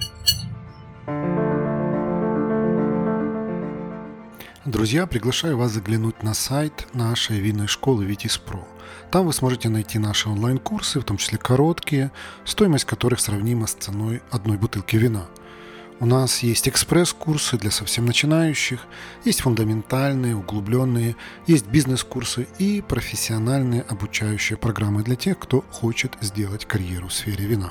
Друзья, 4.66 5.06
приглашаю 5.06 5.56
вас 5.56 5.70
заглянуть 5.70 6.24
на 6.24 6.34
сайт 6.34 6.88
нашей 6.92 7.38
винной 7.38 7.68
школы 7.68 8.04
Витис 8.04 8.36
Про. 8.36 8.66
Там 9.12 9.26
вы 9.26 9.32
сможете 9.32 9.68
найти 9.68 10.00
наши 10.00 10.28
онлайн-курсы, 10.28 10.98
в 10.98 11.04
том 11.04 11.18
числе 11.18 11.38
короткие, 11.38 12.10
стоимость 12.44 12.84
которых 12.84 13.20
сравнима 13.20 13.68
с 13.68 13.74
ценой 13.74 14.22
одной 14.30 14.58
бутылки 14.58 14.96
вина– 14.96 15.26
у 15.98 16.04
нас 16.04 16.40
есть 16.40 16.68
экспресс-курсы 16.68 17.56
для 17.56 17.70
совсем 17.70 18.04
начинающих, 18.04 18.86
есть 19.24 19.40
фундаментальные, 19.40 20.36
углубленные, 20.36 21.16
есть 21.46 21.66
бизнес-курсы 21.68 22.46
и 22.58 22.82
профессиональные 22.86 23.80
обучающие 23.80 24.58
программы 24.58 25.02
для 25.02 25.16
тех, 25.16 25.38
кто 25.38 25.64
хочет 25.70 26.12
сделать 26.20 26.66
карьеру 26.66 27.08
в 27.08 27.14
сфере 27.14 27.46
вина. 27.46 27.70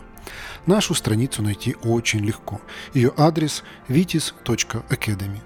Нашу 0.66 0.96
страницу 0.96 1.44
найти 1.44 1.76
очень 1.84 2.26
легко. 2.26 2.62
Ее 2.96 3.14
адрес 3.16 3.64
vitis.academy. 3.90 5.42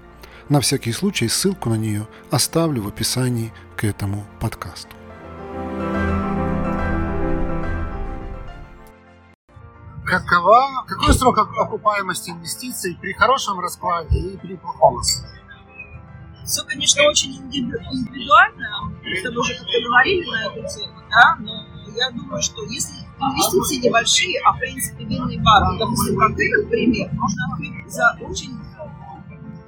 На 0.50 0.60
всякий 0.60 0.92
случай 0.92 1.28
ссылку 1.28 1.68
на 1.70 1.76
нее 1.76 2.08
оставлю 2.32 2.82
в 2.82 2.88
описании 2.88 3.52
к 3.76 3.84
этому 3.84 4.26
подкасту. 4.40 4.88
какова, 10.04 10.84
какой 10.88 11.14
срок 11.14 11.38
окупаемости 11.38 12.30
инвестиций 12.30 12.98
при 13.00 13.12
хорошем 13.12 13.60
раскладе 13.60 14.18
и 14.18 14.36
при 14.38 14.56
плохом 14.56 15.00
Все, 16.44 16.64
конечно, 16.64 17.04
очень 17.04 17.36
индивидуально. 17.36 18.90
Мы 19.04 19.16
с 19.16 19.22
тобой 19.22 19.38
уже 19.38 19.54
как-то 19.54 19.80
говорили 19.84 20.28
на 20.28 20.46
эту 20.46 20.66
тему, 20.74 21.00
да, 21.10 21.36
но 21.38 21.64
я 21.96 22.10
думаю, 22.10 22.42
что 22.42 22.64
если 22.64 23.06
инвестиции 23.20 23.86
небольшие, 23.86 24.40
а 24.44 24.52
в 24.52 24.58
принципе 24.58 25.04
винный 25.04 25.38
бар, 25.38 25.78
допустим, 25.78 26.18
как 26.18 26.34
ты, 26.34 26.50
например, 26.58 27.08
можно 27.12 27.46
открыть 27.52 27.92
за 27.92 28.18
очень 28.20 28.58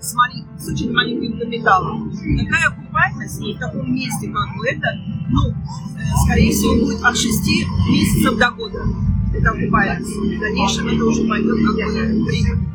с, 0.02 0.14
маленьким, 0.14 0.58
с 0.58 0.68
очень 0.68 0.92
маленьким 0.92 1.38
капиталом. 1.38 2.10
Такая 2.10 2.68
окупаемость 2.68 3.40
в 3.40 3.58
таком 3.58 3.94
месте, 3.94 4.28
как 4.28 4.56
бы 4.56 4.66
это, 4.68 4.88
ну, 5.30 5.50
э, 5.50 5.54
скорее 6.26 6.52
всего, 6.52 6.84
будет 6.84 7.02
от 7.02 7.16
6 7.16 7.48
месяцев 7.88 8.36
до 8.36 8.50
года 8.50 8.84
это 9.34 9.50
окупается. 9.50 10.20
В 10.20 10.40
дальнейшем 10.40 10.88
это 10.88 11.04
уже 11.04 11.26
пойдет 11.26 11.56
как 11.56 11.74
бы 11.76 12.26
прибыль. 12.26 12.68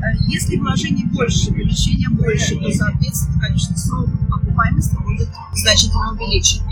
А 0.00 0.10
если 0.26 0.56
вложений 0.56 1.04
больше, 1.12 1.52
помещения 1.52 2.08
больше, 2.10 2.58
то, 2.58 2.70
соответственно, 2.72 3.40
конечно, 3.40 3.76
срок 3.76 4.08
окупаемости 4.32 4.96
будет 4.96 5.28
значительно 5.52 6.12
увеличен. 6.12 6.62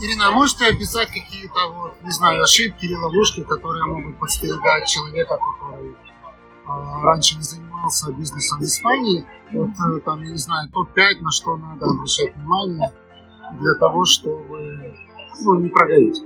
Ирина, 0.00 0.28
а 0.28 0.30
можете 0.32 0.66
описать 0.66 1.08
какие-то, 1.08 1.68
вот, 1.74 1.94
не 2.02 2.10
знаю, 2.10 2.42
ошибки 2.42 2.84
или 2.84 2.94
ловушки, 2.94 3.42
которые 3.42 3.84
могут 3.84 4.18
подстерегать 4.18 4.86
человека, 4.86 5.38
который 5.38 5.90
э, 5.90 5.94
раньше 6.66 7.36
не 7.36 7.42
занимался 7.42 8.12
бизнесом 8.12 8.60
в 8.60 8.62
Испании? 8.62 9.24
Вот, 9.52 9.70
э, 9.70 10.00
там, 10.00 10.22
я 10.22 10.30
не 10.30 10.38
знаю, 10.38 10.68
топ-5, 10.70 11.20
на 11.20 11.30
что 11.30 11.56
надо 11.56 11.86
обращать 11.86 12.34
внимание 12.36 12.92
для 13.58 13.74
того, 13.74 14.04
чтобы 14.04 14.94
ну, 15.42 15.60
не 15.60 15.68
прогорите. 15.68 16.22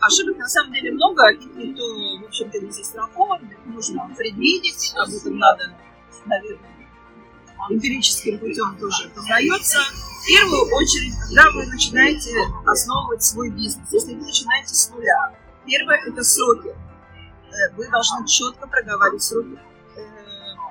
Ошибок 0.00 0.36
на 0.36 0.48
самом 0.48 0.72
деле 0.72 0.92
много, 0.92 1.30
их 1.30 1.54
никто, 1.54 1.82
в 1.82 2.26
общем-то, 2.26 2.60
не 2.60 2.70
застрахован, 2.70 3.46
их 3.46 3.58
нужно 3.64 4.10
предвидеть, 4.16 4.92
об 4.96 5.08
этом 5.08 5.38
надо, 5.38 5.72
наверное, 6.26 6.74
эмпирическим 7.70 8.38
путем 8.38 8.76
тоже 8.78 9.08
познается. 9.14 9.78
В 9.78 10.26
первую 10.26 10.74
очередь, 10.74 11.14
когда 11.20 11.50
вы 11.52 11.66
начинаете 11.66 12.30
основывать 12.66 13.22
свой 13.22 13.50
бизнес, 13.50 13.86
если 13.92 14.14
вы 14.14 14.26
начинаете 14.26 14.74
с 14.74 14.90
нуля, 14.90 15.34
первое– 15.66 16.00
это 16.06 16.22
сроки. 16.22 16.74
Э, 17.54 17.70
вы 17.76 17.88
должны 17.88 18.26
четко 18.26 18.66
проговаривать 18.66 19.22
сроки 19.22 19.58
э, 19.96 20.00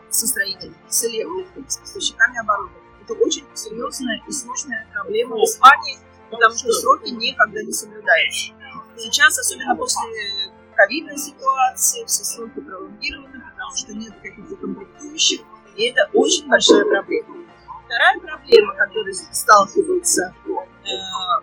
со 0.10 0.28
строителями, 0.28 0.76
с 0.90 1.04
электриками, 1.06 1.66
с 1.68 1.78
поставщиками 1.78 2.40
оборудования. 2.40 2.82
Это 3.02 3.14
очень 3.14 3.46
серьезная 3.54 4.22
и 4.28 4.32
сложная 4.32 4.88
проблема 4.94 5.36
в 5.36 5.44
Испании, 5.44 5.98
потому 6.30 6.56
что 6.56 6.72
сроки 6.72 7.10
никогда 7.10 7.62
не 7.62 7.72
соблюдаются. 7.72 8.54
Сейчас, 8.98 9.38
особенно 9.40 9.76
после 9.76 10.52
ковидной 10.76 11.18
ситуации, 11.18 12.06
все 12.06 12.24
сроки 12.24 12.60
пролонгированы, 12.60 13.42
потому 13.52 13.76
что 13.76 13.94
нет 13.94 14.14
каких-то 14.22 14.56
комплектующих, 14.56 15.42
и 15.76 15.86
это 15.86 16.10
очень 16.14 16.48
большая 16.48 16.86
проблема. 16.86 17.36
Вторая 17.86 18.20
проблема, 18.20 18.76
которой 18.76 19.14
сталкиваются, 19.14 20.34
э, 20.46 21.43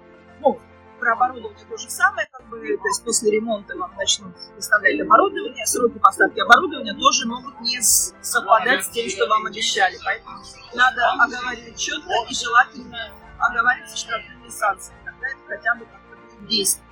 про 1.10 1.26
оборудование 1.26 1.64
то 1.66 1.76
же 1.76 1.90
самое, 1.90 2.28
как 2.30 2.48
бы, 2.48 2.58
то 2.58 2.88
есть 2.88 3.04
после 3.04 3.30
ремонта 3.30 3.76
вам 3.76 3.94
начнут 3.96 4.34
доставлять 4.54 5.00
оборудование, 5.00 5.66
сроки 5.66 5.98
поставки 5.98 6.40
оборудования 6.40 6.94
тоже 6.94 7.26
могут 7.26 7.60
не 7.60 7.80
совпадать 7.80 8.84
с 8.84 8.90
тем, 8.90 9.08
что 9.08 9.26
вам 9.26 9.46
обещали. 9.46 9.96
Поэтому 10.04 10.38
надо 10.74 11.10
оговаривать 11.18 11.78
четко 11.78 12.12
и 12.28 12.34
желательно 12.34 13.12
оговаривать 13.38 13.96
штрафными 13.96 14.48
санкциями, 14.48 15.00
тогда 15.04 15.26
это 15.26 15.38
хотя 15.48 15.74
бы 15.74 15.86
как-то 15.86 16.46
действует. 16.46 16.86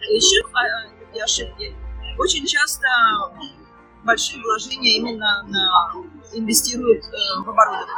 Еще 0.00 0.42
такие 1.06 1.24
ошибки. 1.24 1.76
Очень 2.18 2.46
часто 2.46 2.86
большие 4.04 4.42
вложения 4.42 4.96
именно 4.96 5.42
на, 5.48 5.94
инвестируют 6.32 7.04
э, 7.04 7.40
в 7.44 7.48
оборудование. 7.48 7.94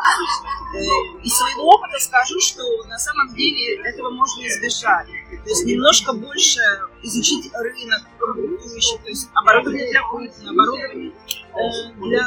Э, 0.75 1.23
из 1.23 1.35
своего 1.37 1.75
опыта 1.75 1.99
скажу, 1.99 2.39
что 2.41 2.63
на 2.87 2.99
самом 2.99 3.35
деле 3.35 3.83
этого 3.83 4.11
можно 4.11 4.47
избежать. 4.47 5.07
То 5.07 5.49
есть 5.49 5.65
немножко 5.65 6.13
больше 6.13 6.61
изучить 7.03 7.51
рынок 7.53 8.03
комплектующих, 8.19 9.03
то 9.03 9.09
есть 9.09 9.29
оборудование 9.35 9.91
для 9.91 10.03
кухни, 10.03 10.49
оборудование 10.49 11.13
э, 11.13 11.93
для 11.97 12.23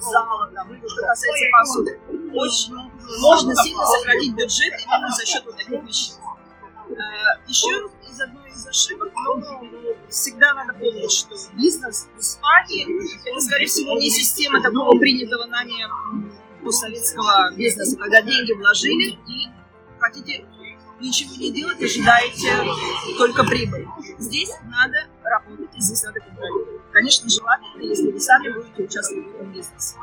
зала, 0.00 0.50
там, 0.54 0.68
что 0.86 1.06
касается 1.06 1.44
посуды. 1.52 2.00
Очень 2.32 2.74
можно 3.20 3.54
сильно 3.56 3.84
сократить 3.84 4.34
бюджет 4.34 4.72
именно 4.84 5.10
за 5.10 5.26
счет 5.26 5.44
вот 5.44 5.56
таких 5.56 5.82
вещей. 5.82 6.14
Э, 6.92 7.40
еще 7.48 7.88
из 8.08 8.20
одной 8.20 8.50
из 8.50 8.66
ошибок, 8.66 9.12
но 9.14 9.40
всегда 10.10 10.52
надо 10.54 10.74
помнить, 10.74 11.10
что 11.10 11.34
бизнес 11.54 12.08
в 12.14 12.20
Испании 12.20 12.86
это, 13.28 13.40
скорее 13.40 13.66
всего, 13.66 13.98
не 13.98 14.10
система 14.10 14.62
такого 14.62 14.98
принятого 14.98 15.46
нами 15.46 15.74
постсоветского 16.62 17.52
бизнеса, 17.56 17.96
когда 17.96 18.20
деньги 18.22 18.52
вложили 18.52 19.18
и 19.26 19.48
хотите 19.98 20.44
ничего 21.00 21.34
не 21.36 21.50
делать, 21.50 21.82
ожидаете 21.82 22.52
только 23.16 23.44
прибыль. 23.44 23.86
Здесь 24.18 24.50
надо 24.64 25.06
работать, 25.24 25.74
и 25.74 25.80
здесь 25.80 26.02
надо 26.04 26.20
контролировать. 26.20 26.82
Конечно, 26.92 27.28
желательно, 27.28 27.82
если 27.82 28.10
вы 28.10 28.20
сами 28.20 28.50
будете 28.50 28.82
участвовать 28.82 29.26
в 29.26 29.34
этом 29.34 29.52
бизнесе. 29.52 29.96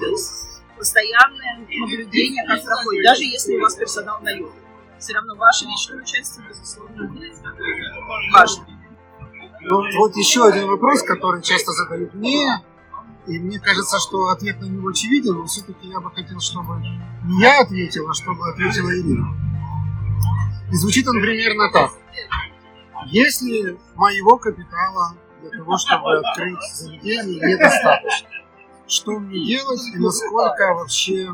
То 0.00 0.06
есть 0.06 0.32
постоянное 0.76 1.66
наблюдение, 1.80 2.44
как 2.46 2.64
проходит, 2.64 3.04
даже 3.04 3.22
если 3.22 3.56
у 3.56 3.60
вас 3.60 3.76
персонал 3.76 4.20
на 4.20 4.30
юге 4.30 4.63
все 5.04 5.12
равно 5.12 5.34
ваше 5.36 5.66
личное 5.66 6.00
участие, 6.00 6.46
безусловно, 6.48 7.12
важно. 8.32 8.66
Ну, 9.60 9.98
вот 9.98 10.16
еще 10.16 10.46
один 10.46 10.66
вопрос, 10.66 11.02
который 11.02 11.42
часто 11.42 11.72
задают 11.72 12.14
мне, 12.14 12.62
и 13.26 13.38
мне 13.38 13.58
кажется, 13.58 13.98
что 13.98 14.28
ответ 14.28 14.60
на 14.60 14.64
него 14.64 14.88
очевиден, 14.88 15.34
но 15.34 15.44
все-таки 15.44 15.88
я 15.88 16.00
бы 16.00 16.10
хотел, 16.10 16.40
чтобы 16.40 16.80
не 17.24 17.40
я 17.40 17.60
ответил, 17.60 18.08
а 18.08 18.14
чтобы 18.14 18.48
ответила 18.48 18.90
Ирина. 18.90 19.26
И 20.70 20.76
звучит 20.76 21.06
он 21.06 21.20
примерно 21.20 21.70
так. 21.70 21.90
Если 23.06 23.78
моего 23.94 24.38
капитала 24.38 25.14
для 25.42 25.50
того, 25.50 25.76
чтобы 25.76 26.16
открыть 26.18 26.58
заведение, 26.74 27.56
недостаточно, 27.56 28.28
что 28.86 29.12
мне 29.18 29.44
делать 29.44 29.82
и 29.94 29.98
насколько 29.98 30.74
вообще 30.74 31.28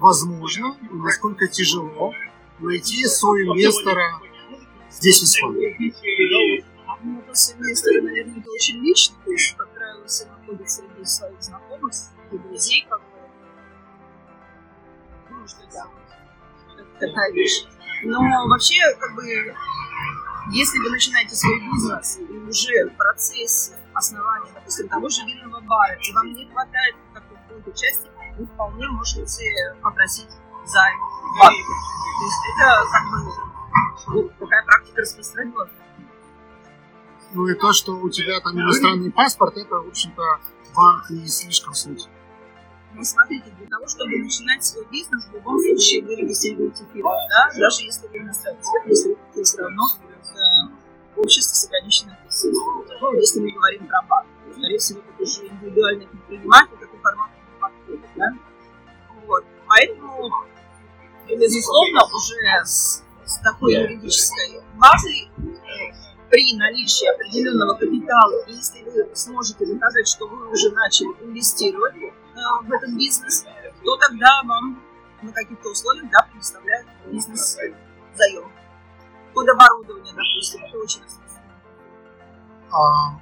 возможно 0.00 0.76
и 0.80 0.94
насколько 0.94 1.46
тяжело 1.46 2.12
найти 2.58 3.04
свое 3.06 3.54
место 3.54 3.90
здесь, 4.90 5.20
в 5.20 5.24
Испании. 5.24 5.94
Ну, 7.02 7.22
после 7.22 7.56
инвестора, 7.56 8.02
наверное, 8.02 8.40
это 8.40 8.50
очень 8.50 8.78
лично, 8.80 9.16
то 9.24 9.30
есть, 9.30 9.56
как 9.56 9.72
правило, 9.72 10.06
все 10.06 10.26
находят 10.26 10.68
среди 10.68 11.04
своих 11.04 11.40
знакомых, 11.40 11.94
среди 11.94 12.42
друзей, 12.42 12.86
как 12.90 13.00
бы. 13.00 13.06
Ну, 15.30 15.48
что 15.48 15.60
да, 15.72 15.86
такая 16.98 17.32
вещь. 17.32 17.64
Но 18.02 18.20
вообще, 18.48 18.76
как 18.98 19.14
бы, 19.14 19.24
если 20.52 20.78
вы 20.78 20.90
начинаете 20.90 21.34
свой 21.34 21.60
бизнес 21.72 22.18
и 22.18 22.36
уже 22.36 22.90
в 22.90 22.96
процессе 22.96 23.78
основания, 23.94 24.50
допустим, 24.52 24.88
того 24.88 25.08
же 25.08 25.24
винного 25.24 25.60
бара, 25.60 25.94
и 25.94 26.12
вам 26.12 26.34
не 26.34 26.46
хватает 26.50 26.96
какой-то 27.14 27.70
части, 27.72 28.10
вы 28.38 28.46
вполне 28.46 28.88
можете 28.88 29.76
попросить 29.82 30.30
займ 30.66 30.98
в 30.98 31.38
банке. 31.38 31.62
То 32.18 32.24
есть 32.24 32.38
это 32.54 32.84
как 32.92 33.10
бы 33.10 33.50
ну, 34.08 34.30
такая 34.38 34.64
практика 34.64 35.00
распространенная. 35.00 35.68
Ну 37.32 37.46
и 37.46 37.54
то, 37.54 37.72
что 37.72 37.96
у 37.96 38.08
тебя 38.10 38.40
там 38.40 38.60
иностранный 38.60 39.12
паспорт, 39.12 39.56
это, 39.56 39.76
в 39.76 39.88
общем-то, 39.88 40.40
банк 40.74 41.10
не 41.10 41.28
слишком 41.28 41.74
суть. 41.74 42.08
Ну, 42.92 43.04
смотрите, 43.04 43.50
для 43.56 43.68
того, 43.68 43.86
чтобы 43.86 44.18
начинать 44.18 44.64
свой 44.64 44.84
бизнес, 44.90 45.24
в 45.26 45.34
любом 45.34 45.60
случае 45.60 46.02
вы 46.02 46.16
регистрируете 46.16 46.84
фирму, 46.92 47.14
да, 47.30 47.50
даже 47.56 47.84
если 47.84 48.08
вы 48.08 48.18
иностранец, 48.18 48.66
если 48.86 49.16
вы 49.34 49.44
все 49.44 49.58
равно 49.58 49.84
э, 50.34 51.20
общество 51.20 51.54
с 51.54 51.66
ограниченным 51.66 52.16
присутствием. 52.24 52.84
Ну, 53.00 53.12
если 53.14 53.40
мы 53.40 53.52
говорим 53.52 53.86
про 53.86 54.02
банк, 54.02 54.26
скорее 54.52 54.78
всего, 54.78 55.00
это 55.00 55.22
уже 55.22 55.46
индивидуальный 55.46 56.08
предприниматель, 56.08 56.76
такой 56.80 56.98
формат 57.98 58.10
да? 58.16 58.32
Вот. 59.26 59.44
Поэтому, 59.66 60.30
безусловно, 61.28 62.00
уже 62.04 62.64
с, 62.64 63.04
с 63.24 63.38
такой 63.38 63.74
юридической 63.74 64.60
базой 64.76 65.30
при 66.28 66.56
наличии 66.56 67.06
определенного 67.12 67.74
капитала, 67.74 68.44
и 68.46 68.52
если 68.52 68.82
вы 68.82 69.14
сможете 69.14 69.66
доказать, 69.66 70.06
что 70.06 70.26
вы 70.28 70.50
уже 70.50 70.70
начали 70.70 71.08
инвестировать 71.24 71.96
э, 71.96 72.10
в 72.62 72.72
этот 72.72 72.90
бизнес, 72.96 73.44
то 73.84 73.96
тогда 73.96 74.42
вам 74.44 74.82
на 75.22 75.32
каких-то 75.32 75.70
условиях 75.70 76.10
да, 76.10 76.26
предоставляют 76.30 76.86
бизнес 77.06 77.58
заем. 78.14 78.50
Под 79.34 79.48
оборудование, 79.48 80.14
допустим, 80.14 80.64
это 80.64 80.78
очень 80.78 81.02
а, 82.72 83.18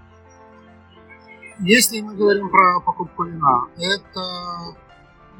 Если 1.60 2.00
мы 2.00 2.14
говорим 2.14 2.50
про 2.50 2.80
покупку 2.80 3.24
вина, 3.24 3.66
это 3.76 4.76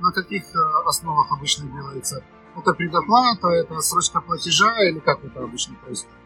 на 0.00 0.12
каких 0.12 0.42
э, 0.52 0.59
основах 0.87 1.31
обычно 1.31 1.68
делается? 1.68 2.24
Это 2.57 2.72
предоплата, 2.72 3.48
это 3.50 3.78
срочка 3.81 4.20
платежа 4.20 4.74
или 4.88 4.98
как 4.98 5.22
это 5.24 5.44
обычно 5.44 5.76
происходит? 5.76 6.16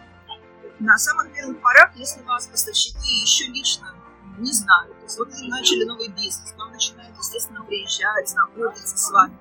На 0.78 0.96
самых 0.96 1.30
первых 1.34 1.60
порах, 1.60 1.90
если 1.96 2.22
вас 2.22 2.46
поставщики 2.46 3.20
еще 3.20 3.48
лично 3.50 3.94
не 4.38 4.50
знают, 4.52 4.96
то 4.98 5.04
есть 5.04 5.18
вот 5.18 5.28
вы 5.28 5.48
начали 5.48 5.84
новый 5.84 6.08
бизнес, 6.08 6.54
вам 6.56 6.72
начинают, 6.72 7.14
естественно, 7.18 7.62
приезжать, 7.62 8.30
знакомиться 8.30 8.96
с 8.96 9.10
вами. 9.10 9.36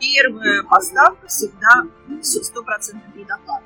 Первая 0.00 0.64
поставка 0.64 1.28
всегда 1.28 1.84
стопроцентная 2.20 3.12
предоплата. 3.12 3.64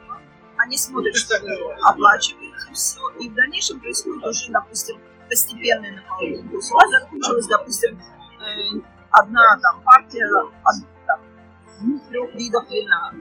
Они 0.58 0.76
смотрят, 0.76 1.16
что 1.16 1.40
вы 1.40 1.72
оплачиваете 1.82 2.47
все, 2.72 3.00
и 3.20 3.28
в 3.28 3.34
дальнейшем 3.34 3.80
происходит 3.80 4.24
уже, 4.24 4.50
допустим, 4.50 4.96
постепенное 5.28 5.92
наполнение. 5.92 6.42
То 6.48 6.56
есть 6.56 6.72
у 6.72 6.74
вас 6.74 6.90
закончилось, 6.90 7.46
допустим, 7.46 7.98
э, 7.98 8.80
одна 9.10 9.58
там 9.60 9.80
партия 9.82 10.26
от 10.64 10.76
там, 11.06 12.00
трех 12.08 12.34
видов 12.34 12.68
вина. 12.70 13.12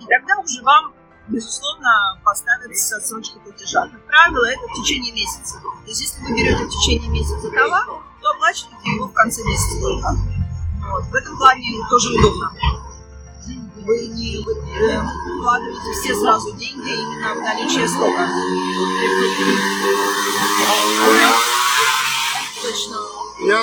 И 0.00 0.06
тогда 0.06 0.38
уже 0.38 0.62
вам, 0.62 0.92
безусловно, 1.28 2.20
поставят 2.24 2.76
с 2.76 2.92
отсрочкой 2.92 3.40
платежа. 3.42 3.88
Как 3.88 4.06
правило, 4.06 4.44
это 4.46 4.62
в 4.62 4.82
течение 4.82 5.12
месяца. 5.12 5.60
То 5.60 5.88
есть, 5.88 6.00
если 6.00 6.22
вы 6.24 6.36
берете 6.36 6.64
в 6.64 6.70
течение 6.70 7.10
месяца 7.10 7.50
товар, 7.50 7.86
то 8.22 8.30
оплачиваете 8.30 8.90
его 8.90 9.06
в 9.08 9.12
конце 9.12 9.42
месяца 9.44 9.80
только. 9.80 10.08
Вот. 10.90 11.04
В 11.04 11.14
этом 11.14 11.36
плане 11.38 11.80
тоже 11.90 12.14
удобно. 12.18 12.52
Вы 13.84 14.06
не 14.08 14.42
вкладываете 14.42 15.92
все 15.92 16.14
сразу 16.14 16.52
деньги 16.56 16.90
именно 16.90 17.34
в 17.34 17.40
наличие 17.40 17.86
стока. 17.86 18.28
Точно. 22.62 22.96
Я 23.46 23.62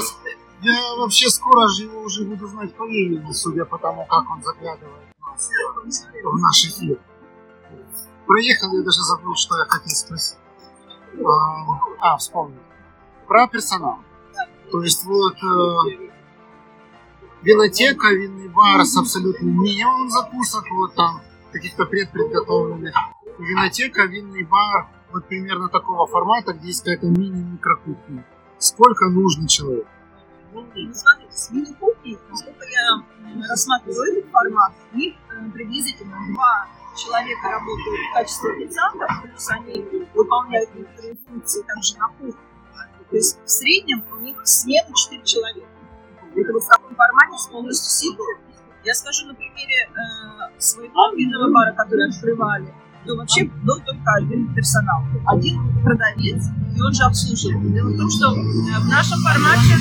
я 0.62 0.96
вообще 0.96 1.28
скоро 1.28 1.68
же 1.70 1.86
его 1.86 2.02
уже 2.02 2.24
буду 2.24 2.48
знать 2.48 2.76
по 2.76 2.84
имени, 2.84 3.32
судя 3.32 3.66
по 3.66 3.80
тому, 3.80 4.06
как 4.06 4.30
он 4.30 4.44
заглядывает 4.44 5.08
нас 5.20 5.50
в 6.24 6.38
наш 6.38 6.66
эфир. 6.66 7.00
Проехал, 8.28 8.78
я 8.78 8.84
даже 8.84 9.02
забыл, 9.02 9.36
что 9.36 9.58
я 9.58 9.66
хотел 9.66 9.90
спросить. 9.90 10.38
А, 11.26 12.14
а 12.14 12.18
вспомнил. 12.18 12.62
Про 13.28 13.48
персонал. 13.48 14.00
То 14.72 14.84
есть 14.84 15.04
вот 15.04 15.34
э, 15.34 16.11
винотека, 17.44 18.14
винный 18.14 18.50
бар 18.50 18.84
с 18.86 18.98
абсолютным 18.98 19.62
минимумом 19.64 20.10
закусок, 20.10 20.66
вот 20.72 20.96
там 20.96 21.22
каких-то 21.52 21.86
предпредготовленных. 21.86 22.96
Винотека, 23.40 24.06
винный 24.06 24.44
бар, 24.44 24.88
вот 25.12 25.28
примерно 25.28 25.70
такого 25.70 26.08
формата, 26.08 26.54
где 26.54 26.68
есть 26.68 26.84
какая-то 26.84 27.08
мини-микрокухня. 27.08 28.26
Сколько 28.58 29.10
нужно 29.10 29.48
человек? 29.48 29.88
Ну, 30.54 30.66
смотрите, 30.94 31.32
с 31.32 31.50
мини-кухней, 31.52 32.18
насколько 32.30 32.66
я 32.66 33.48
рассматриваю 33.50 34.18
этот 34.18 34.32
формат, 34.32 34.74
у 34.94 34.98
них 34.98 35.16
э, 35.30 35.52
приблизительно 35.52 36.18
два 36.34 36.68
человека 36.96 37.50
работают 37.50 38.00
в 38.10 38.14
качестве 38.14 38.52
официантов, 38.52 39.10
плюс 39.24 39.50
они 39.50 40.08
выполняют 40.14 40.76
некоторые 40.76 41.16
функции 41.26 41.64
также 41.64 41.98
на 41.98 42.08
кухне. 42.10 42.34
То 43.10 43.16
есть 43.16 43.40
в 43.44 43.50
среднем 43.50 44.04
у 44.12 44.20
них 44.22 44.38
смена 44.46 44.94
4 44.94 45.24
человека. 45.24 45.68
Это 46.36 46.54
формате 47.02 47.38
с 47.38 47.48
полностью 47.48 47.90
сидой. 47.90 48.38
Я 48.84 48.94
скажу 48.94 49.28
на 49.28 49.34
примере 49.34 49.90
э, 49.90 50.60
своего 50.60 51.14
винного 51.16 51.52
бара, 51.52 51.74
который 51.74 52.10
открывали, 52.10 52.74
то 53.06 53.16
вообще 53.16 53.46
был 53.64 53.80
только 53.86 54.12
один 54.18 54.54
персонал. 54.54 55.04
Один 55.28 55.58
продавец, 55.84 56.46
и 56.76 56.82
он 56.82 56.94
же 56.94 57.04
обслуживал. 57.04 57.62
Дело 57.62 57.90
в 57.90 57.98
том, 57.98 58.10
что 58.10 58.34
э, 58.34 58.80
в 58.80 58.88
нашем 58.88 59.20
формате 59.22 59.74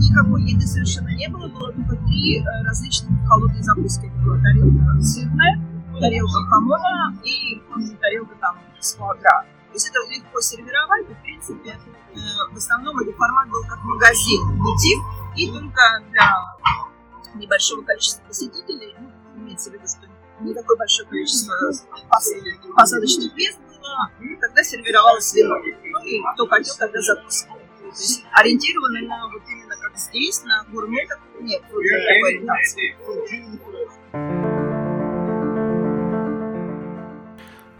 никакой 0.00 0.42
еды 0.44 0.66
совершенно 0.66 1.08
не 1.08 1.28
было, 1.28 1.48
было 1.48 1.72
только 1.72 1.96
три 2.06 2.40
э, 2.40 2.44
различных 2.64 3.10
холодные 3.28 3.62
закуски. 3.62 4.12
Была 4.24 4.36
тарелка 4.38 5.00
сырная, 5.00 5.60
тарелка 6.00 6.40
хамона 6.48 7.16
и 7.24 7.60
тарелка 8.00 8.34
там 8.40 8.56
с 8.80 8.94
фуагра. 8.94 9.44
То 9.68 9.74
есть 9.74 9.88
это 9.88 9.98
легко 10.12 10.40
сервировать, 10.40 11.08
и 11.08 11.14
в 11.14 11.22
принципе 11.22 11.70
э, 11.70 12.18
в 12.52 12.56
основном 12.56 12.98
этот 12.98 13.16
формат 13.16 13.48
был 13.48 13.62
как 13.66 13.82
магазин, 13.84 14.40
бутик, 14.58 15.00
и 15.36 15.50
только 15.50 15.82
для 16.10 16.30
небольшого 17.34 17.82
количества 17.82 18.22
посетителей, 18.26 18.94
ну, 18.98 19.10
имеется 19.42 19.70
в 19.70 19.72
виду, 19.74 19.86
что 19.86 20.06
не 20.40 20.52
такое 20.54 20.76
большое 20.76 21.08
количество 21.08 21.54
посадочных 22.74 23.34
мест 23.34 23.58
было, 23.60 24.10
тогда 24.40 24.62
сервировалось 24.62 25.34
вино. 25.34 25.56
Ну 25.56 26.04
и 26.04 26.20
кто 26.34 26.46
хотел, 26.46 26.74
тогда 26.78 27.00
закусывал. 27.00 27.56
То 27.56 27.86
есть 27.86 28.24
ориентированы 28.32 29.08
на 29.08 29.28
вот 29.28 29.42
именно 29.48 29.76
как 29.76 29.96
здесь, 29.96 30.44
на 30.44 30.64
гурметов, 30.70 31.18
нет, 31.40 31.62
вот 31.70 31.82
такой 31.82 32.34
ориентации. 32.34 32.96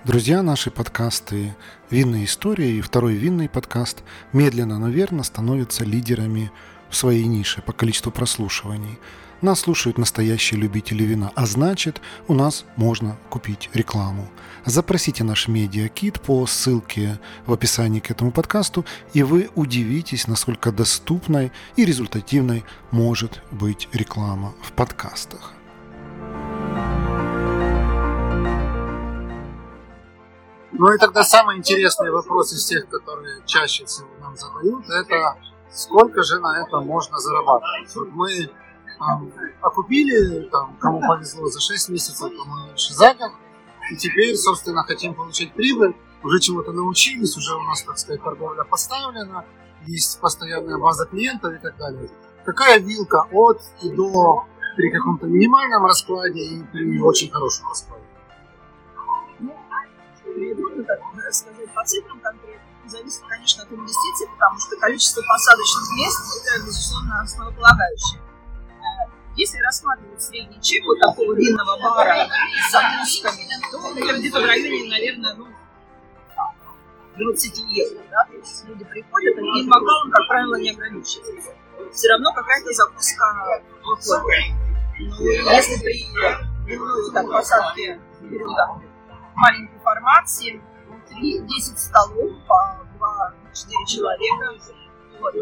Друзья, 0.05 0.43
наши 0.43 0.71
подкасты 0.71 1.55
«Винная 1.91 2.25
история» 2.25 2.73
и 2.73 2.81
второй 2.81 3.15
винный 3.15 3.49
подкаст 3.49 4.03
медленно, 4.33 4.79
но 4.81 4.89
верно 4.89 5.23
становятся 5.23 5.85
лидерами 5.85 6.51
в 6.93 6.97
своей 6.97 7.25
нише 7.25 7.63
по 7.63 7.73
количеству 7.73 8.13
прослушиваний. 8.13 8.99
Нас 9.41 9.61
слушают 9.61 9.99
настоящие 9.99 10.61
любители 10.61 11.03
вина, 11.03 11.33
а 11.35 11.47
значит, 11.47 12.01
у 12.29 12.35
нас 12.35 12.65
можно 12.77 13.19
купить 13.31 13.71
рекламу. 13.73 14.31
Запросите 14.67 15.25
наш 15.25 15.49
медиакит 15.49 16.21
по 16.21 16.47
ссылке 16.47 17.19
в 17.47 17.53
описании 17.53 17.99
к 17.99 18.11
этому 18.11 18.31
подкасту, 18.31 18.85
и 19.15 19.25
вы 19.25 19.51
удивитесь, 19.57 20.29
насколько 20.29 20.71
доступной 20.71 21.51
и 21.75 21.85
результативной 21.85 22.65
может 22.93 23.43
быть 23.51 23.89
реклама 23.93 24.55
в 24.63 24.71
подкастах. 24.73 25.55
Ну 30.73 30.93
и 30.95 30.99
тогда 30.99 31.25
самый 31.25 31.57
интересный 31.57 32.11
вопрос 32.11 32.53
из 32.53 32.65
тех, 32.67 32.89
которые 32.89 33.43
чаще 33.47 33.85
всего 33.87 34.09
нам 34.21 34.37
задают, 34.37 34.89
это 34.89 35.37
сколько 35.73 36.23
же 36.23 36.39
на 36.41 36.63
это 36.63 36.81
можно 36.81 37.19
зарабатывать. 37.19 37.95
Вот 37.97 38.09
мы 38.13 38.51
там, 38.99 39.33
окупили, 39.61 40.49
там, 40.51 40.77
кому 40.79 41.01
повезло, 41.01 41.47
за 41.49 41.61
6 41.61 41.89
месяцев, 41.89 42.31
кому 42.31 42.67
меньше 42.67 42.95
за 42.95 43.15
год. 43.15 43.33
И 43.91 43.97
теперь, 43.97 44.37
собственно, 44.37 44.85
хотим 44.85 45.15
получить 45.15 45.53
прибыль, 45.55 45.95
уже 46.23 46.41
чего-то 46.41 46.73
научились, 46.73 47.37
уже 47.37 47.55
у 47.57 47.63
нас, 47.63 47.83
так 47.83 47.99
сказать, 47.99 48.23
торговля 48.23 48.65
поставлена, 48.65 49.45
есть 49.87 50.21
постоянная 50.21 50.79
база 50.79 51.07
клиентов 51.07 51.53
и 51.53 51.59
так 51.59 51.77
далее. 51.77 52.09
Какая 52.45 52.79
вилка 52.79 53.27
от 53.33 53.61
и 53.83 53.91
до 53.91 54.47
при 54.77 54.91
каком-то 54.91 55.27
минимальном 55.27 55.85
раскладе 55.85 56.41
и 56.41 56.63
при 56.65 57.01
очень 57.01 57.31
хорошем 57.31 57.69
раскладе? 57.69 58.05
Ну, 59.41 59.55
трудно 60.57 60.85
так 60.85 61.01
сказать 61.33 61.75
по 61.75 61.85
цифрам 61.85 62.21
конкретно. 62.21 62.72
Зависит, 62.93 63.23
конечно, 63.27 63.63
от 63.63 63.73
инвестиций, 63.73 64.29
потому 64.35 64.59
что 64.61 64.77
количество 64.77 65.23
посадочных 65.23 65.97
мест– 65.97 66.19
это, 66.45 66.67
безусловно, 66.67 67.23
основополагающее. 67.23 68.21
Если 69.35 69.57
рассматривать 69.61 70.21
средний 70.21 70.61
чек 70.61 70.85
вот 70.85 71.01
такого 71.01 71.33
винного 71.33 71.81
бара 71.81 72.29
с 72.69 72.71
закусками, 72.71 73.49
то 73.71 73.79
это 73.97 74.19
где-то 74.19 74.41
в 74.41 74.45
районе, 74.45 74.91
наверное, 74.91 75.35
ну, 75.37 75.49
20 77.17 77.59
евро. 77.71 78.05
Да? 78.11 78.27
То 78.27 78.37
есть 78.37 78.65
люди 78.67 78.85
приходят, 78.85 79.39
они 79.39 79.63
им 79.63 79.71
бокалом, 79.71 80.11
как 80.11 80.29
правило, 80.29 80.57
не 80.57 80.73
ограничиваются. 80.73 81.55
Все 81.95 82.09
равно 82.11 82.31
какая-то 82.35 82.75
закуска 82.75 83.63
выходит. 83.85 84.55
Ну, 85.01 85.31
если 85.31 85.81
при 85.81 86.05
винной 86.67 87.11
так, 87.15 87.27
посадке 87.27 87.99
берем 88.21 88.55
там 88.55 88.83
маленький 89.35 89.79
формат, 89.83 90.29
7, 90.29 90.61
3, 91.09 91.39
10 91.41 91.79
столов 91.79 92.33
по 92.47 92.82
2-4 93.03 93.87
человека, 93.87 94.55
вот. 95.21 95.35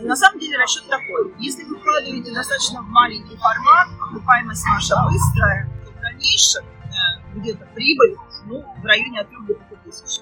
На 0.00 0.16
самом 0.16 0.38
деле 0.40 0.56
расчет 0.58 0.84
такой. 0.88 1.34
Если 1.38 1.64
вы 1.64 1.78
вкладываете 1.78 2.32
достаточно 2.32 2.80
в 2.80 2.86
маленький 2.86 3.36
формат, 3.36 3.88
окупаемость 4.00 4.64
ваша 4.66 4.96
быстрая, 5.04 5.68
то 5.84 5.90
в 5.90 6.00
дальнейшем 6.00 6.64
э, 6.64 7.38
где-то 7.38 7.66
прибыль 7.74 8.16
ну, 8.46 8.64
в 8.80 8.84
районе 8.84 9.20
от 9.20 9.28
3 9.28 9.36
до 9.46 9.54
5 9.54 9.82
тысяч. 9.84 10.20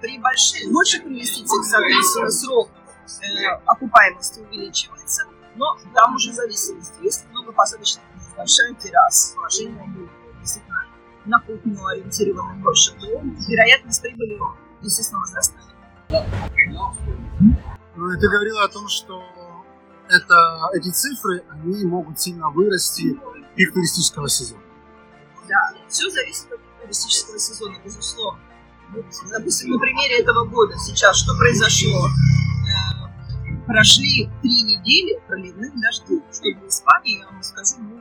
При 0.00 0.18
больших, 0.18 0.72
больших 0.72 1.04
инвестициях, 1.04 1.64
соответственно, 1.64 2.30
срок 2.30 2.70
э, 3.22 3.46
окупаемости 3.66 4.40
увеличивается, 4.40 5.24
но 5.56 5.76
там 5.94 6.14
уже 6.14 6.32
зависимость. 6.32 6.94
Если 7.02 7.26
много 7.30 7.52
посадочных 7.52 8.04
мест, 8.14 8.36
большая 8.36 8.74
терраса, 8.74 9.34
положение 9.34 10.08
действительно 10.40 10.86
на 11.26 11.38
кухню 11.40 11.84
ориентированы 11.84 12.54
больше, 12.62 12.92
то 12.92 13.06
вероятность 13.48 14.00
прибыли, 14.00 14.38
естественно, 14.82 15.20
возрастает. 15.20 15.66
Ну, 17.96 18.18
ты 18.18 18.28
говорила 18.28 18.64
о 18.64 18.68
том, 18.68 18.88
что 18.88 19.22
это, 20.08 20.70
эти 20.74 20.90
цифры, 20.90 21.44
они 21.50 21.84
могут 21.84 22.20
сильно 22.20 22.50
вырасти 22.50 23.14
в 23.14 23.54
пик 23.54 23.72
туристического 23.72 24.28
сезона. 24.28 24.62
Да, 25.48 25.72
все 25.88 26.08
зависит 26.10 26.50
от 26.52 26.60
туристического 26.82 27.38
сезона, 27.38 27.76
безусловно. 27.84 28.40
Вот, 28.92 29.04
допустим, 29.30 29.70
на 29.70 29.78
примере 29.78 30.20
этого 30.20 30.44
года 30.46 30.74
сейчас 30.78 31.16
что 31.16 31.36
произошло? 31.36 32.08
Э, 32.08 33.66
прошли 33.66 34.28
три 34.42 34.62
недели 34.62 35.20
проливных 35.28 35.72
дождей. 35.80 36.22
Что 36.32 36.48
в 36.60 36.68
Испании, 36.68 37.20
я 37.20 37.26
вам 37.26 37.42
скажу, 37.42 37.76
ну, 37.78 37.99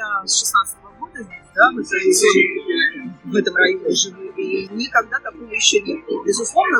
я 0.00 0.26
с 0.26 0.40
16 0.40 0.78
-го 0.78 0.98
года 0.98 1.20
да, 1.54 1.70
в, 1.72 1.78
этой, 1.78 3.12
в 3.24 3.36
этом 3.36 3.56
районе 3.56 3.90
живу, 3.90 4.22
и 4.36 4.68
никогда 4.72 5.18
такого 5.18 5.52
еще 5.52 5.80
не 5.80 5.96
было. 5.96 6.24
Безусловно, 6.24 6.78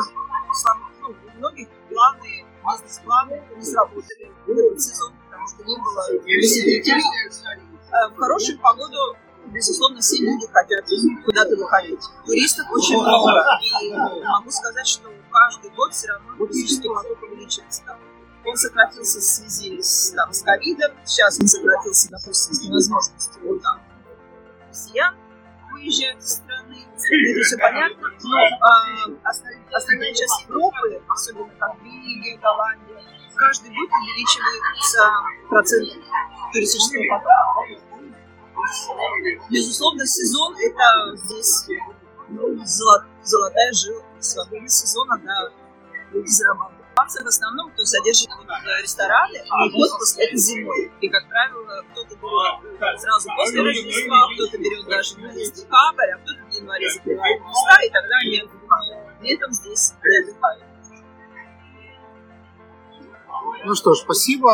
ну, 1.01 1.09
у 1.09 1.37
многих 1.37 1.67
планы, 1.89 2.45
бизнес-планы 2.65 3.43
не 3.55 3.65
сработали 3.65 4.31
в 4.45 4.49
этот 4.49 4.81
сезон, 4.81 5.13
потому 5.25 5.47
что 5.47 5.63
не 5.63 5.75
было 5.75 6.23
посетителей. 6.23 7.03
А 7.91 8.09
в 8.09 8.15
хорошую 8.15 8.57
погоду, 8.59 8.97
безусловно, 9.47 9.99
все 9.99 10.17
люди 10.23 10.47
хотят 10.47 10.85
куда-то 11.25 11.55
выходить. 11.57 11.99
Туристов 12.25 12.65
очень 12.71 12.97
много. 13.01 13.43
И 13.81 13.91
могу 14.23 14.49
сказать, 14.49 14.87
что 14.87 15.09
каждый 15.29 15.69
год 15.71 15.93
все 15.93 16.07
равно 16.07 16.37
туристический 16.37 16.89
поток 16.89 17.21
увеличивается. 17.21 17.83
Он 18.45 18.55
сократился 18.55 19.19
в 19.19 19.23
связи 19.23 19.81
с, 19.81 20.11
там, 20.11 20.33
с 20.33 20.41
ковидом, 20.41 20.91
сейчас 21.05 21.39
он 21.39 21.47
сократился, 21.47 22.09
допустим, 22.09 22.53
с 22.53 22.61
невозможностью 22.63 23.59
там, 23.59 23.81
россиян 24.67 25.15
выезжают 25.71 26.19
из 26.19 26.33
страны, 26.33 26.77
это 26.95 27.43
все 27.43 27.57
понятно, 27.57 28.07
но 28.23 28.37
а, 28.61 29.29
остальная 29.73 30.13
часть 30.13 30.45
Европы, 30.47 31.01
особенно 31.07 31.49
там 31.59 31.77
Бельгия, 31.83 32.37
Голландия, 32.37 33.01
каждый 33.35 33.69
год 33.69 33.89
увеличивается 33.89 35.01
процент 35.49 35.89
туристического 36.53 37.03
потока. 37.09 37.91
Безусловно, 39.49 40.05
сезон 40.05 40.55
это 40.59 41.15
здесь 41.15 41.67
ну, 42.29 42.65
золот, 42.65 43.03
золотая 43.23 43.73
жила. 43.73 44.03
Во 44.35 44.45
время 44.49 44.67
сезона, 44.67 45.19
да, 45.23 45.49
люди 46.11 46.27
зарабатывают. 46.27 46.80
Акции 46.95 47.23
в 47.23 47.27
основном, 47.27 47.71
кто 47.71 47.83
содержит 47.85 48.29
рестораны, 48.81 49.41
а 49.49 49.65
отпуск 49.65 50.19
это 50.19 50.37
зимой. 50.37 50.91
И, 51.01 51.09
как 51.09 51.27
правило, 51.29 51.83
кто-то 51.91 52.15
берет 52.15 53.01
сразу 53.01 53.29
после 53.35 53.61
Рождества, 53.61 54.27
кто-то 54.33 54.57
берет 54.57 54.85
даже 54.87 55.17
на 55.19 55.33
декабрь, 55.33 56.11
а 56.13 56.17
кто-то 56.19 56.39
в 56.49 56.53
январе 56.53 56.89
закрывает 56.91 57.41
места, 57.41 57.81
и 57.85 57.89
тогда 57.89 58.15
они 58.23 58.39
отдыхают. 58.39 59.21
Летом 59.21 59.51
здесь 59.51 59.93
не 60.03 60.17
отдыхают. 60.19 60.63
Ну 63.63 63.75
что 63.75 63.93
ж, 63.93 63.99
спасибо 63.99 64.49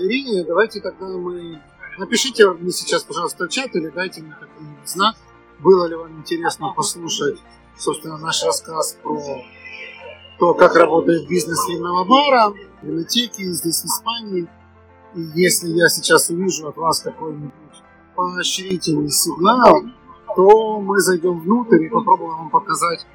Ирине. 0.00 0.44
Давайте 0.44 0.80
тогда 0.80 1.06
мы... 1.06 1.62
Напишите 1.98 2.48
мне 2.48 2.72
сейчас, 2.72 3.02
пожалуйста, 3.02 3.44
в 3.44 3.48
чат 3.48 3.74
или 3.76 3.90
дайте 3.90 4.22
мне 4.22 4.34
какой-нибудь 4.38 4.88
знак. 4.88 5.16
Было 5.58 5.86
ли 5.86 5.94
вам 5.94 6.18
интересно 6.18 6.72
послушать, 6.74 7.38
собственно, 7.76 8.16
наш 8.18 8.42
рассказ 8.42 8.96
про 9.02 9.44
то, 10.42 10.54
как 10.54 10.74
работает 10.74 11.28
бизнес 11.28 11.68
винного 11.68 12.02
бара. 12.02 12.52
винотеки 12.82 13.44
здесь 13.52 13.80
в 13.82 13.84
Испании. 13.84 14.48
И 15.14 15.20
если 15.36 15.68
я 15.68 15.88
сейчас 15.88 16.30
увижу 16.30 16.66
от 16.66 16.76
вас 16.76 16.98
какой-нибудь 16.98 17.52
поощрительный 18.16 19.08
сигнал, 19.08 19.82
то 20.34 20.80
мы 20.80 20.98
зайдем 20.98 21.38
внутрь 21.38 21.84
и 21.84 21.88
попробуем 21.88 22.38
вам 22.38 22.50
показать, 22.50 23.06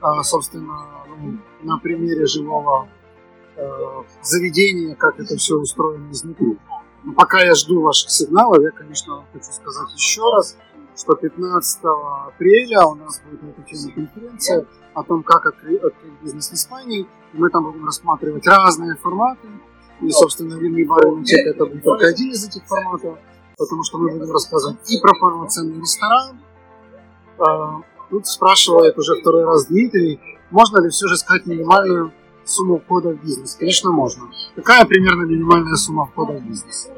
а, 0.00 0.22
собственно, 0.22 0.78
ну, 1.08 1.38
на 1.62 1.78
примере 1.78 2.24
живого 2.26 2.86
э, 3.56 3.68
заведения, 4.22 4.94
как 4.94 5.18
это 5.18 5.36
все 5.36 5.56
устроено 5.56 6.12
изнутри. 6.12 6.56
Но 7.02 7.14
пока 7.14 7.42
я 7.42 7.56
жду 7.56 7.80
ваших 7.80 8.10
сигналов, 8.10 8.62
я, 8.62 8.70
конечно, 8.70 9.24
хочу 9.32 9.50
сказать 9.50 9.92
еще 9.92 10.22
раз, 10.36 10.56
что 10.96 11.14
15 11.14 11.80
апреля 12.28 12.86
у 12.86 12.94
нас 12.94 13.20
будет 13.20 13.42
на 13.42 13.48
эту 13.50 13.62
тему 13.62 13.92
конференция 13.94 14.66
о 14.94 15.02
том, 15.02 15.22
как 15.22 15.46
открыть, 15.46 15.82
бизнес 16.22 16.50
в 16.50 16.54
Испании. 16.54 17.06
Мы 17.32 17.50
там 17.50 17.64
будем 17.64 17.84
рассматривать 17.84 18.46
разные 18.46 18.96
форматы. 18.96 19.48
И, 20.00 20.10
собственно, 20.10 20.54
винный 20.54 20.84
бар 20.84 21.06
и 21.06 21.48
это 21.48 21.64
будет 21.64 21.82
только 21.82 22.06
один 22.06 22.30
из 22.30 22.46
этих 22.46 22.66
форматов, 22.66 23.18
потому 23.56 23.82
что 23.82 23.98
мы 23.98 24.10
будем 24.10 24.30
рассказывать 24.30 24.78
и 24.90 25.00
про 25.00 25.18
полноценный 25.18 25.80
ресторан, 25.80 26.38
а, 27.38 27.80
тут 28.10 28.26
спрашивает 28.26 28.98
уже 28.98 29.18
второй 29.20 29.44
раз 29.44 29.66
Дмитрий, 29.66 30.20
можно 30.50 30.82
ли 30.82 30.90
все 30.90 31.08
же 31.08 31.16
сказать 31.16 31.46
минимальную 31.46 32.12
сумму 32.44 32.78
входа 32.78 33.10
в 33.10 33.22
бизнес? 33.22 33.54
Конечно, 33.54 33.90
можно. 33.90 34.28
Какая 34.54 34.84
примерно 34.84 35.22
минимальная 35.22 35.76
сумма 35.76 36.06
входа 36.06 36.34
в 36.34 36.46
бизнес? 36.46 36.88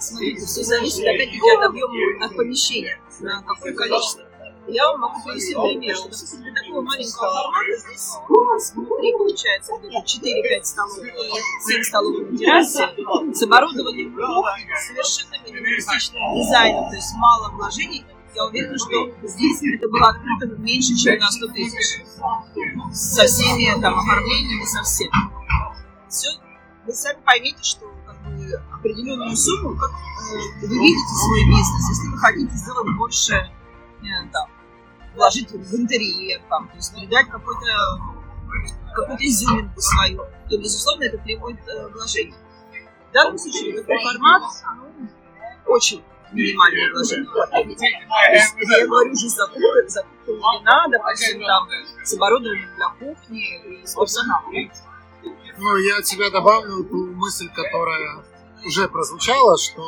Смотрите, 0.00 0.46
все 0.46 0.64
зависит 0.64 1.00
опять-таки 1.00 1.50
от 1.56 1.62
объема 1.64 2.24
от 2.24 2.34
помещения, 2.34 2.98
на 3.20 3.42
какое 3.42 3.74
количество. 3.74 4.24
Я 4.66 4.86
вам 4.86 5.00
могу 5.00 5.22
привести 5.24 5.54
пример, 5.54 5.96
что, 5.96 6.04
допустим, 6.04 6.42
для 6.42 6.54
такого 6.54 6.80
маленького 6.82 7.32
формата 7.32 7.76
здесь 7.76 8.12
у 8.28 8.44
нас 8.44 8.72
внутри 8.74 9.12
получается 9.12 9.72
где-то 9.78 9.98
4-5 9.98 10.64
столов 10.64 10.98
и 10.98 11.70
7 11.72 11.82
столов 11.82 12.30
на 12.30 12.38
террасе 12.38 12.88
с 13.34 13.42
оборудованием 13.42 14.14
совершенно 14.14 15.42
минималистичным 15.44 16.34
дизайном, 16.36 16.88
то 16.88 16.94
есть 16.94 17.14
мало 17.16 17.50
вложений, 17.52 18.04
я 18.34 18.46
уверена, 18.46 18.78
что 18.78 19.10
здесь 19.26 19.60
это 19.74 19.88
было 19.88 20.08
открыто 20.10 20.46
меньше, 20.58 20.94
чем 20.94 21.18
на 21.18 21.30
100 21.30 21.46
тысяч. 21.48 22.04
Со 22.92 23.24
всеми 23.24 23.80
там 23.80 23.98
оформлениями, 23.98 24.64
со 24.64 24.82
всем. 24.82 25.10
Все, 26.08 26.28
вы 26.86 26.92
сами 26.92 27.18
поймите, 27.24 27.62
что 27.62 27.86
определенную 28.72 29.36
сумму, 29.36 29.76
как 29.76 29.90
э, 29.90 30.66
вы 30.66 30.78
видите 30.78 31.14
свой 31.24 31.44
бизнес, 31.46 31.88
если 31.90 32.08
вы 32.08 32.18
хотите 32.18 32.54
сделать 32.54 32.96
больше, 32.96 33.34
э, 33.34 34.28
там, 34.32 34.48
вложить 35.14 35.50
в 35.50 35.74
интерьер, 35.74 36.40
там, 36.48 36.68
то 36.68 36.76
есть 36.76 36.94
придать 36.94 37.28
какой-то 37.28 37.66
какую-то 38.94 39.24
изюминку 39.24 39.80
свою, 39.80 40.18
то, 40.48 40.58
безусловно, 40.58 41.04
это 41.04 41.18
требует 41.18 41.58
э, 41.68 41.88
вложений. 41.88 42.34
В 43.10 43.12
данном 43.12 43.38
случае 43.38 43.80
такой 43.80 44.02
формат 44.02 44.42
очень 45.66 46.02
минимальные 46.32 46.92
вложения. 46.92 47.28
Я 48.68 48.86
говорю 48.86 49.12
уже 49.12 49.28
за 49.28 49.46
кухню, 49.46 49.88
за 49.88 50.04
не 50.26 50.64
надо, 50.64 50.98
допустим, 50.98 51.44
там, 51.44 51.68
с 52.04 52.14
оборудованием 52.14 52.68
для 52.76 52.88
кухни 52.88 53.80
и 53.80 53.86
с 53.86 53.94
персоналом. 53.94 54.52
Ну, 55.58 55.76
я 55.76 55.98
от 55.98 56.04
тебя 56.04 56.30
добавлю 56.30 56.84
ту 56.84 57.06
мысль, 57.14 57.48
которая 57.54 58.24
уже 58.64 58.88
прозвучала, 58.88 59.56
что 59.58 59.82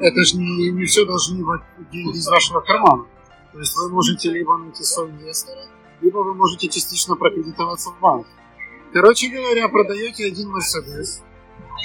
это 0.00 0.24
же 0.24 0.36
не, 0.36 0.70
не 0.70 0.84
все 0.84 1.04
должны 1.04 1.44
быть 1.44 1.62
деньги 1.92 2.16
из 2.16 2.28
вашего 2.28 2.60
кармана. 2.60 3.06
То 3.52 3.58
есть 3.58 3.76
вы 3.76 3.88
можете 3.90 4.30
либо 4.30 4.56
найти 4.58 4.82
инвестора, 4.82 5.62
либо 6.00 6.18
вы 6.18 6.34
можете 6.34 6.68
частично 6.68 7.16
прокредитоваться 7.16 7.90
в 7.90 8.00
банк. 8.00 8.26
Короче 8.92 9.28
говоря, 9.28 9.68
продаете 9.68 10.26
один 10.26 10.50
Мерседес, 10.50 11.22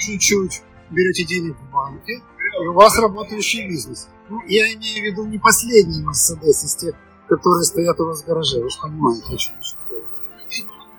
чуть-чуть 0.06 0.62
берете 0.90 1.24
денег 1.24 1.56
в 1.56 1.72
банке, 1.72 2.22
и 2.62 2.66
у 2.66 2.72
вас 2.74 2.98
работающий 2.98 3.66
бизнес. 3.66 4.08
Ну, 4.28 4.40
я 4.46 4.72
имею 4.74 5.02
в 5.02 5.04
виду 5.12 5.24
не 5.26 5.38
последний 5.38 6.02
Мерседес 6.02 6.64
из 6.64 6.76
тех, 6.76 6.94
которые 7.28 7.64
стоят 7.64 7.98
у 8.00 8.06
вас 8.06 8.22
в 8.22 8.26
гараже. 8.26 8.60
Вы 8.60 8.70
же 8.70 8.78
понимаете, 8.80 9.34
о 9.34 9.36
чем 9.36 9.54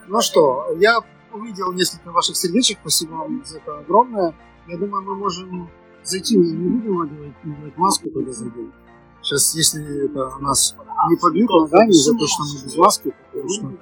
Ну 0.07 0.21
что, 0.21 0.67
я 0.77 0.99
увидел 1.31 1.71
несколько 1.71 2.11
ваших 2.11 2.35
сердечек. 2.35 2.79
Спасибо 2.81 3.13
вам 3.13 3.43
за 3.45 3.57
это 3.57 3.79
огромное. 3.79 4.33
Я 4.67 4.77
думаю, 4.77 5.03
мы 5.03 5.15
можем 5.15 5.69
зайти. 6.03 6.37
Мы 6.37 6.45
не 6.45 6.69
будем 6.69 6.97
надевать, 6.99 7.33
надевать 7.43 7.77
маску, 7.77 8.09
когда 8.11 8.31
зайдем. 8.31 8.73
Сейчас, 9.21 9.55
если 9.55 10.05
это 10.05 10.37
нас 10.39 10.75
не 11.09 11.17
побьют 11.17 11.49
ногами 11.49 11.91
за 11.91 12.13
то, 12.13 12.27
что 12.27 12.43
мы 12.43 12.63
без 12.65 12.75
маски, 12.75 13.13
потому 13.31 13.49
что 13.49 13.73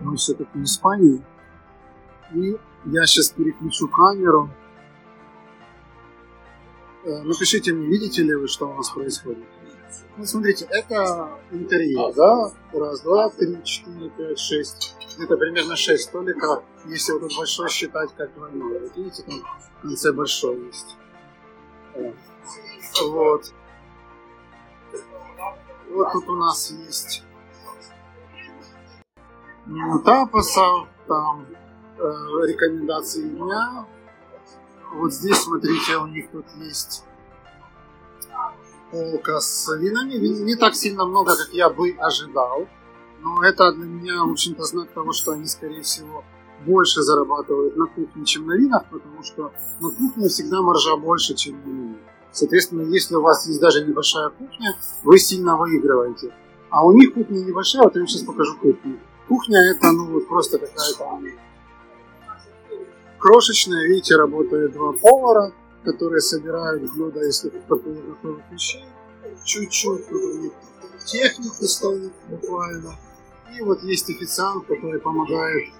мы 0.00 0.16
все-таки 0.16 0.58
в 0.58 0.62
Испании. 0.62 1.22
И 2.34 2.56
я 2.86 3.06
сейчас 3.06 3.30
переключу 3.30 3.88
камеру. 3.88 4.50
Э, 7.04 7.22
напишите 7.22 7.72
мне, 7.72 7.86
видите 7.86 8.22
ли 8.22 8.34
вы, 8.34 8.48
что 8.48 8.68
у 8.68 8.74
нас 8.74 8.90
происходит. 8.90 9.44
Ну, 10.16 10.24
смотрите, 10.24 10.66
это 10.70 11.30
интерьер, 11.52 12.12
да? 12.14 12.50
Раз, 12.72 13.00
два, 13.02 13.30
три, 13.30 13.62
четыре, 13.64 14.10
пять, 14.10 14.38
шесть. 14.38 14.94
Это 15.18 15.36
примерно 15.36 15.76
шесть 15.76 16.04
столиков, 16.04 16.62
если 16.86 17.12
вот 17.12 17.22
тут 17.22 17.36
большой 17.36 17.68
считать 17.68 18.14
как 18.16 18.32
двойной. 18.34 18.80
Вот 18.80 18.96
видите, 18.96 19.22
там 19.22 19.42
в 19.78 19.82
конце 19.82 20.12
большой 20.12 20.66
есть. 20.66 20.96
Вот. 23.02 23.52
Вот 25.90 26.12
тут 26.12 26.28
у 26.28 26.36
нас 26.36 26.70
есть 26.70 27.24
меню 29.66 29.98
тапаса, 30.00 30.86
там 31.06 31.46
э, 31.98 32.02
рекомендации 32.46 33.28
дня, 33.28 33.86
вот 34.92 35.12
здесь, 35.12 35.36
смотрите, 35.36 35.96
у 35.96 36.06
них 36.06 36.30
тут 36.30 36.46
есть 36.56 37.04
полка 38.90 39.40
с 39.40 39.68
винами. 39.76 40.14
Не 40.14 40.56
так 40.56 40.74
сильно 40.74 41.04
много, 41.04 41.36
как 41.36 41.48
я 41.52 41.68
бы 41.68 41.94
ожидал. 41.98 42.66
Но 43.20 43.42
это 43.42 43.72
для 43.72 43.86
меня, 43.86 44.24
в 44.24 44.32
общем-то, 44.32 44.64
знак 44.64 44.88
того, 44.92 45.12
что 45.12 45.32
они, 45.32 45.46
скорее 45.46 45.82
всего, 45.82 46.24
больше 46.64 47.02
зарабатывают 47.02 47.76
на 47.76 47.86
кухне, 47.86 48.24
чем 48.24 48.46
на 48.46 48.56
винах, 48.56 48.84
потому 48.90 49.22
что 49.22 49.52
на 49.80 49.90
кухне 49.90 50.28
всегда 50.28 50.62
маржа 50.62 50.96
больше, 50.96 51.34
чем 51.34 51.60
на 51.60 51.70
вине. 51.70 51.98
Соответственно, 52.32 52.82
если 52.82 53.14
у 53.14 53.22
вас 53.22 53.46
есть 53.46 53.60
даже 53.60 53.84
небольшая 53.84 54.30
кухня, 54.30 54.76
вы 55.02 55.18
сильно 55.18 55.56
выигрываете. 55.56 56.32
А 56.70 56.84
у 56.84 56.92
них 56.92 57.14
кухня 57.14 57.38
небольшая, 57.38 57.84
вот 57.84 57.94
я 57.94 58.00
вам 58.02 58.08
сейчас 58.08 58.22
покажу 58.22 58.56
кухню. 58.56 58.98
Кухня 59.28 59.58
это 59.70 59.92
ну 59.92 60.06
вот 60.06 60.28
просто 60.28 60.58
какая-то 60.58 61.04
крошечная, 63.18 63.86
видите, 63.88 64.16
работают 64.16 64.72
два 64.72 64.92
повара, 64.92 65.52
которые 65.84 66.20
собирают 66.20 66.90
блюда 66.92 67.20
таких 67.20 67.66
готовых 67.68 68.42
вещей. 68.50 68.84
Чуть-чуть 69.44 70.06
техники 71.06 71.64
стоит 71.64 72.12
буквально. 72.28 72.96
И 73.56 73.62
вот 73.62 73.82
есть 73.82 74.08
официант, 74.10 74.66
который 74.66 75.00
помогает, 75.00 75.70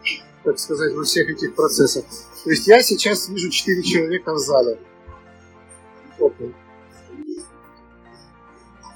так 0.44 0.58
сказать, 0.58 0.94
во 0.94 1.04
всех 1.04 1.28
этих 1.28 1.54
процессах. 1.54 2.04
То 2.44 2.50
есть 2.50 2.66
я 2.66 2.82
сейчас 2.82 3.28
вижу 3.28 3.50
4 3.50 3.82
человека 3.82 4.34
в 4.34 4.38
зале. 4.38 4.78
Опа. 6.18 6.44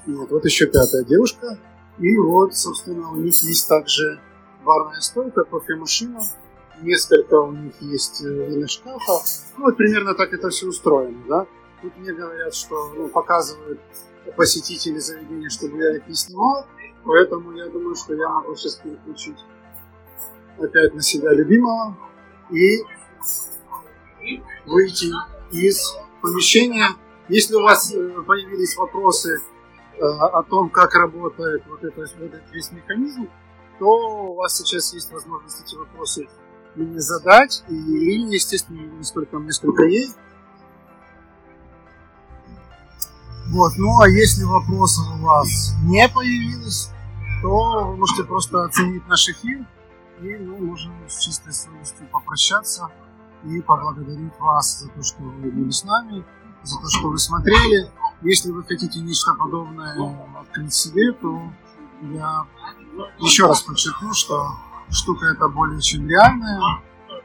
Нет, 0.05 0.29
вот 0.29 0.45
еще 0.45 0.67
пятая 0.67 1.03
девушка. 1.03 1.57
И 1.99 2.17
вот, 2.17 2.55
собственно, 2.55 3.11
у 3.11 3.15
них 3.15 3.41
есть 3.43 3.67
также 3.67 4.19
барная 4.65 4.99
стойка, 5.01 5.43
кофемашина, 5.43 6.21
несколько 6.81 7.35
у 7.35 7.51
них 7.51 7.73
есть 7.81 8.21
э, 8.21 8.27
виношкафа. 8.27 9.19
Ну, 9.57 9.65
вот 9.65 9.77
примерно 9.77 10.15
так 10.15 10.33
это 10.33 10.49
все 10.49 10.67
устроено, 10.67 11.19
да. 11.27 11.45
Тут 11.81 11.95
мне 11.97 12.13
говорят, 12.13 12.55
что 12.55 12.93
ну, 12.95 13.09
показывают 13.09 13.79
посетители 14.35 14.99
заведения, 14.99 15.49
чтобы 15.49 15.77
я 15.77 15.97
их 15.97 16.07
не 16.07 16.15
снимал, 16.15 16.65
поэтому 17.05 17.51
я 17.53 17.69
думаю, 17.69 17.95
что 17.95 18.13
я 18.13 18.29
могу 18.29 18.55
сейчас 18.55 18.75
переключить 18.75 19.37
опять 20.57 20.93
на 20.93 21.01
себя 21.01 21.33
любимого 21.33 21.97
и 22.49 22.83
выйти 24.65 25.11
из 25.51 25.95
помещения. 26.21 26.89
Если 27.29 27.55
у 27.55 27.61
вас 27.61 27.93
э, 27.93 28.21
появились 28.25 28.75
вопросы 28.77 29.41
э, 29.95 30.03
о 30.03 30.43
том, 30.43 30.69
как 30.69 30.93
работает 30.95 31.63
вот, 31.67 31.83
это, 31.83 32.01
вот 32.01 32.33
этот 32.33 32.51
весь 32.51 32.71
механизм, 32.71 33.29
то 33.79 34.31
у 34.31 34.35
вас 34.35 34.57
сейчас 34.57 34.93
есть 34.93 35.11
возможность 35.11 35.63
эти 35.65 35.75
вопросы 35.75 36.27
мне 36.75 36.99
задать, 36.99 37.63
и 37.69 37.73
Ирине, 37.73 38.35
естественно, 38.35 38.79
не 38.79 39.03
столько 39.03 39.37
мне, 39.37 39.51
сколько 39.51 39.83
ей. 39.83 40.09
Вот, 43.49 43.73
ну 43.77 43.99
а 43.99 44.09
если 44.09 44.43
вопросов 44.43 45.05
у 45.19 45.23
вас 45.23 45.73
не 45.83 46.07
появилось, 46.09 46.89
то 47.43 47.87
вы 47.89 47.97
можете 47.97 48.23
просто 48.23 48.63
оценить 48.63 49.05
наш 49.07 49.27
эфир, 49.27 49.65
и 50.21 50.37
мы 50.37 50.57
можем 50.59 50.93
с 51.09 51.19
чистой 51.19 51.53
совестью 51.53 52.07
попрощаться 52.07 52.89
и 53.43 53.61
поблагодарить 53.61 54.39
вас 54.39 54.79
за 54.79 54.89
то, 54.89 55.03
что 55.03 55.21
вы 55.21 55.51
были 55.51 55.69
с 55.69 55.83
нами, 55.83 56.23
за 56.63 56.79
то, 56.79 56.87
что 56.89 57.09
вы 57.09 57.17
смотрели. 57.17 57.91
Если 58.21 58.49
вы 58.49 58.63
хотите 58.63 59.01
нечто 59.01 59.33
подобное 59.33 59.93
открыть 60.39 60.73
себе, 60.73 61.11
то 61.11 61.41
я 62.13 62.45
еще 63.19 63.45
раз 63.47 63.61
подчеркну, 63.61 64.13
что 64.13 64.47
штука 64.89 65.25
эта 65.25 65.49
более 65.49 65.81
чем 65.81 66.07
реальная. 66.07 66.61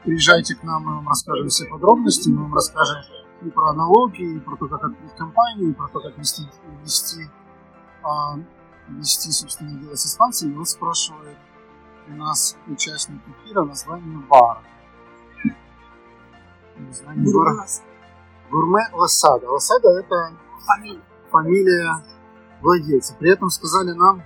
Приезжайте 0.03 0.55
к 0.55 0.63
нам, 0.63 0.83
мы 0.83 0.95
вам 0.95 1.07
расскажем 1.07 1.47
все 1.47 1.65
подробности, 1.65 2.27
мы 2.27 2.43
вам 2.43 2.53
расскажем 2.55 3.03
и 3.41 3.49
про 3.49 3.71
налоги, 3.71 4.35
и 4.35 4.39
про 4.39 4.57
то, 4.57 4.67
как 4.67 4.83
открыть 4.83 5.15
компанию, 5.15 5.69
и 5.69 5.73
про 5.73 5.87
то, 5.87 6.01
как 6.01 6.17
вести, 6.17 6.43
вести, 6.83 7.29
а, 8.03 8.35
вести 8.97 9.31
собственно, 9.31 9.79
дело 9.79 9.95
с 9.95 10.05
испанцами. 10.05 10.53
Вот 10.55 10.69
спрашивает 10.69 11.37
у 12.07 12.13
нас 12.13 12.57
участник 12.67 13.21
эфира 13.27 13.63
название 13.63 14.17
бара. 14.29 14.63
Название 16.77 17.33
бара. 17.33 17.67
Гурме 18.49 18.81
Лосада. 18.93 19.49
Лосада 19.49 19.89
это 19.99 20.33
Фамилия. 20.65 21.01
фамилия 21.29 22.03
владельца. 22.61 23.15
При 23.19 23.31
этом 23.31 23.49
сказали 23.49 23.91
нам, 23.91 24.23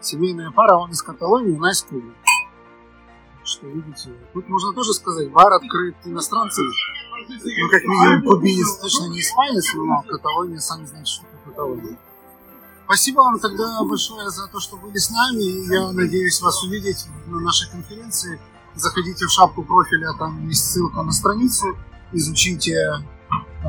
семейная 0.00 0.50
пара, 0.50 0.76
он 0.76 0.90
из 0.90 1.02
Каталонии, 1.02 1.56
она 1.56 1.70
из 1.70 1.82
Кубы. 1.82 2.14
Что 3.44 3.66
видите, 3.66 4.10
тут 4.32 4.48
можно 4.48 4.72
тоже 4.72 4.92
сказать, 4.92 5.30
бар 5.30 5.52
открыт 5.52 5.96
иностранцев. 6.04 6.64
Ну, 7.26 7.68
как 7.68 7.84
минимум, 7.84 8.22
кубинец 8.22 8.76
точно 8.76 9.06
не 9.06 9.20
испанец, 9.20 9.74
но 9.74 10.02
Каталония, 10.08 10.60
сами 10.60 10.84
знаете, 10.84 11.10
что 11.10 11.24
такое 11.24 11.52
Каталония. 11.52 11.98
Спасибо 12.84 13.20
вам 13.20 13.38
тогда 13.38 13.82
большое 13.84 14.30
за 14.30 14.46
то, 14.48 14.60
что 14.60 14.76
были 14.76 14.96
с 14.96 15.10
нами. 15.10 15.72
Я 15.72 15.92
надеюсь 15.92 16.40
вас 16.40 16.62
увидеть 16.64 17.06
на 17.26 17.40
нашей 17.40 17.70
конференции. 17.70 18.40
Заходите 18.74 19.26
в 19.26 19.30
шапку 19.30 19.62
профиля, 19.62 20.12
там 20.18 20.48
есть 20.48 20.70
ссылка 20.70 21.02
на 21.02 21.12
страницу. 21.12 21.76
Изучите 22.12 22.72
э, 22.72 23.66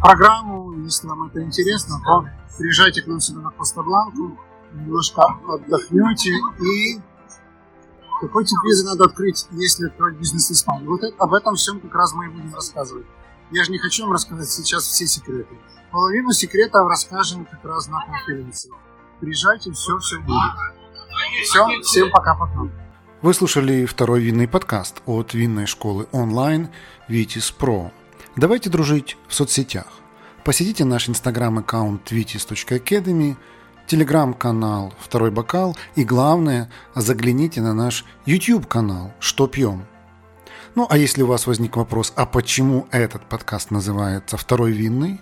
программу. 0.00 0.72
Если 0.84 1.06
вам 1.06 1.24
это 1.24 1.42
интересно, 1.42 2.00
то 2.04 2.24
приезжайте 2.56 3.02
к 3.02 3.06
нам 3.08 3.20
сюда 3.20 3.40
на 3.40 3.50
Коста-Бланку 3.50 4.38
немножко 4.74 5.22
отдохнете 5.48 6.30
и 6.60 7.00
какой 8.22 8.44
тип 8.44 8.58
визы 8.64 8.84
надо 8.84 9.06
открыть, 9.06 9.46
если 9.50 9.86
открывать 9.86 10.14
бизнес 10.14 10.48
в 10.48 10.52
Испании. 10.52 10.86
Вот 10.86 11.02
это, 11.02 11.14
об 11.18 11.34
этом 11.34 11.56
всем 11.56 11.80
как 11.80 11.92
раз 11.92 12.14
мы 12.14 12.26
и 12.26 12.28
будем 12.28 12.54
рассказывать. 12.54 13.06
Я 13.50 13.64
же 13.64 13.72
не 13.72 13.78
хочу 13.78 14.04
вам 14.04 14.12
рассказать 14.12 14.48
сейчас 14.48 14.84
все 14.84 15.06
секреты. 15.08 15.58
Половину 15.90 16.30
секретов 16.30 16.88
расскажем 16.88 17.44
как 17.44 17.64
раз 17.64 17.88
на 17.88 18.00
конференции. 18.06 18.70
Приезжайте, 19.20 19.72
все, 19.72 19.98
все 19.98 20.20
будет. 20.20 20.52
Все, 21.42 21.66
всем 21.82 22.10
пока-пока. 22.12 22.70
Вы 23.22 23.34
слушали 23.34 23.86
второй 23.86 24.20
винный 24.20 24.46
подкаст 24.46 25.02
от 25.04 25.34
винной 25.34 25.66
школы 25.66 26.06
онлайн 26.12 26.68
Vitis 27.08 27.52
Pro. 27.58 27.90
Давайте 28.36 28.70
дружить 28.70 29.18
в 29.26 29.34
соцсетях. 29.34 29.88
Посетите 30.44 30.84
наш 30.84 31.08
инстаграм-аккаунт 31.08 32.12
vitis.academy– 32.12 33.36
телеграм-канал 33.92 34.94
«Второй 34.98 35.30
бокал» 35.30 35.76
и, 35.96 36.04
главное, 36.04 36.70
загляните 36.94 37.60
на 37.60 37.74
наш 37.74 38.06
YouTube-канал 38.24 39.12
«Что 39.20 39.46
пьем?». 39.46 39.84
Ну, 40.74 40.86
а 40.88 40.96
если 40.96 41.20
у 41.20 41.26
вас 41.26 41.46
возник 41.46 41.76
вопрос, 41.76 42.14
а 42.16 42.24
почему 42.24 42.86
этот 42.90 43.28
подкаст 43.28 43.70
называется 43.70 44.38
«Второй 44.38 44.72
винный?», 44.72 45.20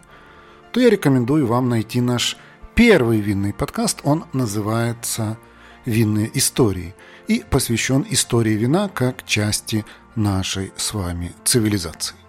то 0.72 0.78
я 0.78 0.88
рекомендую 0.88 1.48
вам 1.48 1.68
найти 1.68 2.00
наш 2.00 2.36
первый 2.76 3.18
винный 3.20 3.52
подкаст. 3.52 4.02
Он 4.04 4.26
называется 4.32 5.36
«Винные 5.84 6.30
истории» 6.38 6.94
и 7.26 7.44
посвящен 7.50 8.06
истории 8.08 8.52
вина 8.52 8.88
как 8.88 9.26
части 9.26 9.84
нашей 10.14 10.72
с 10.76 10.94
вами 10.94 11.32
цивилизации. 11.42 12.19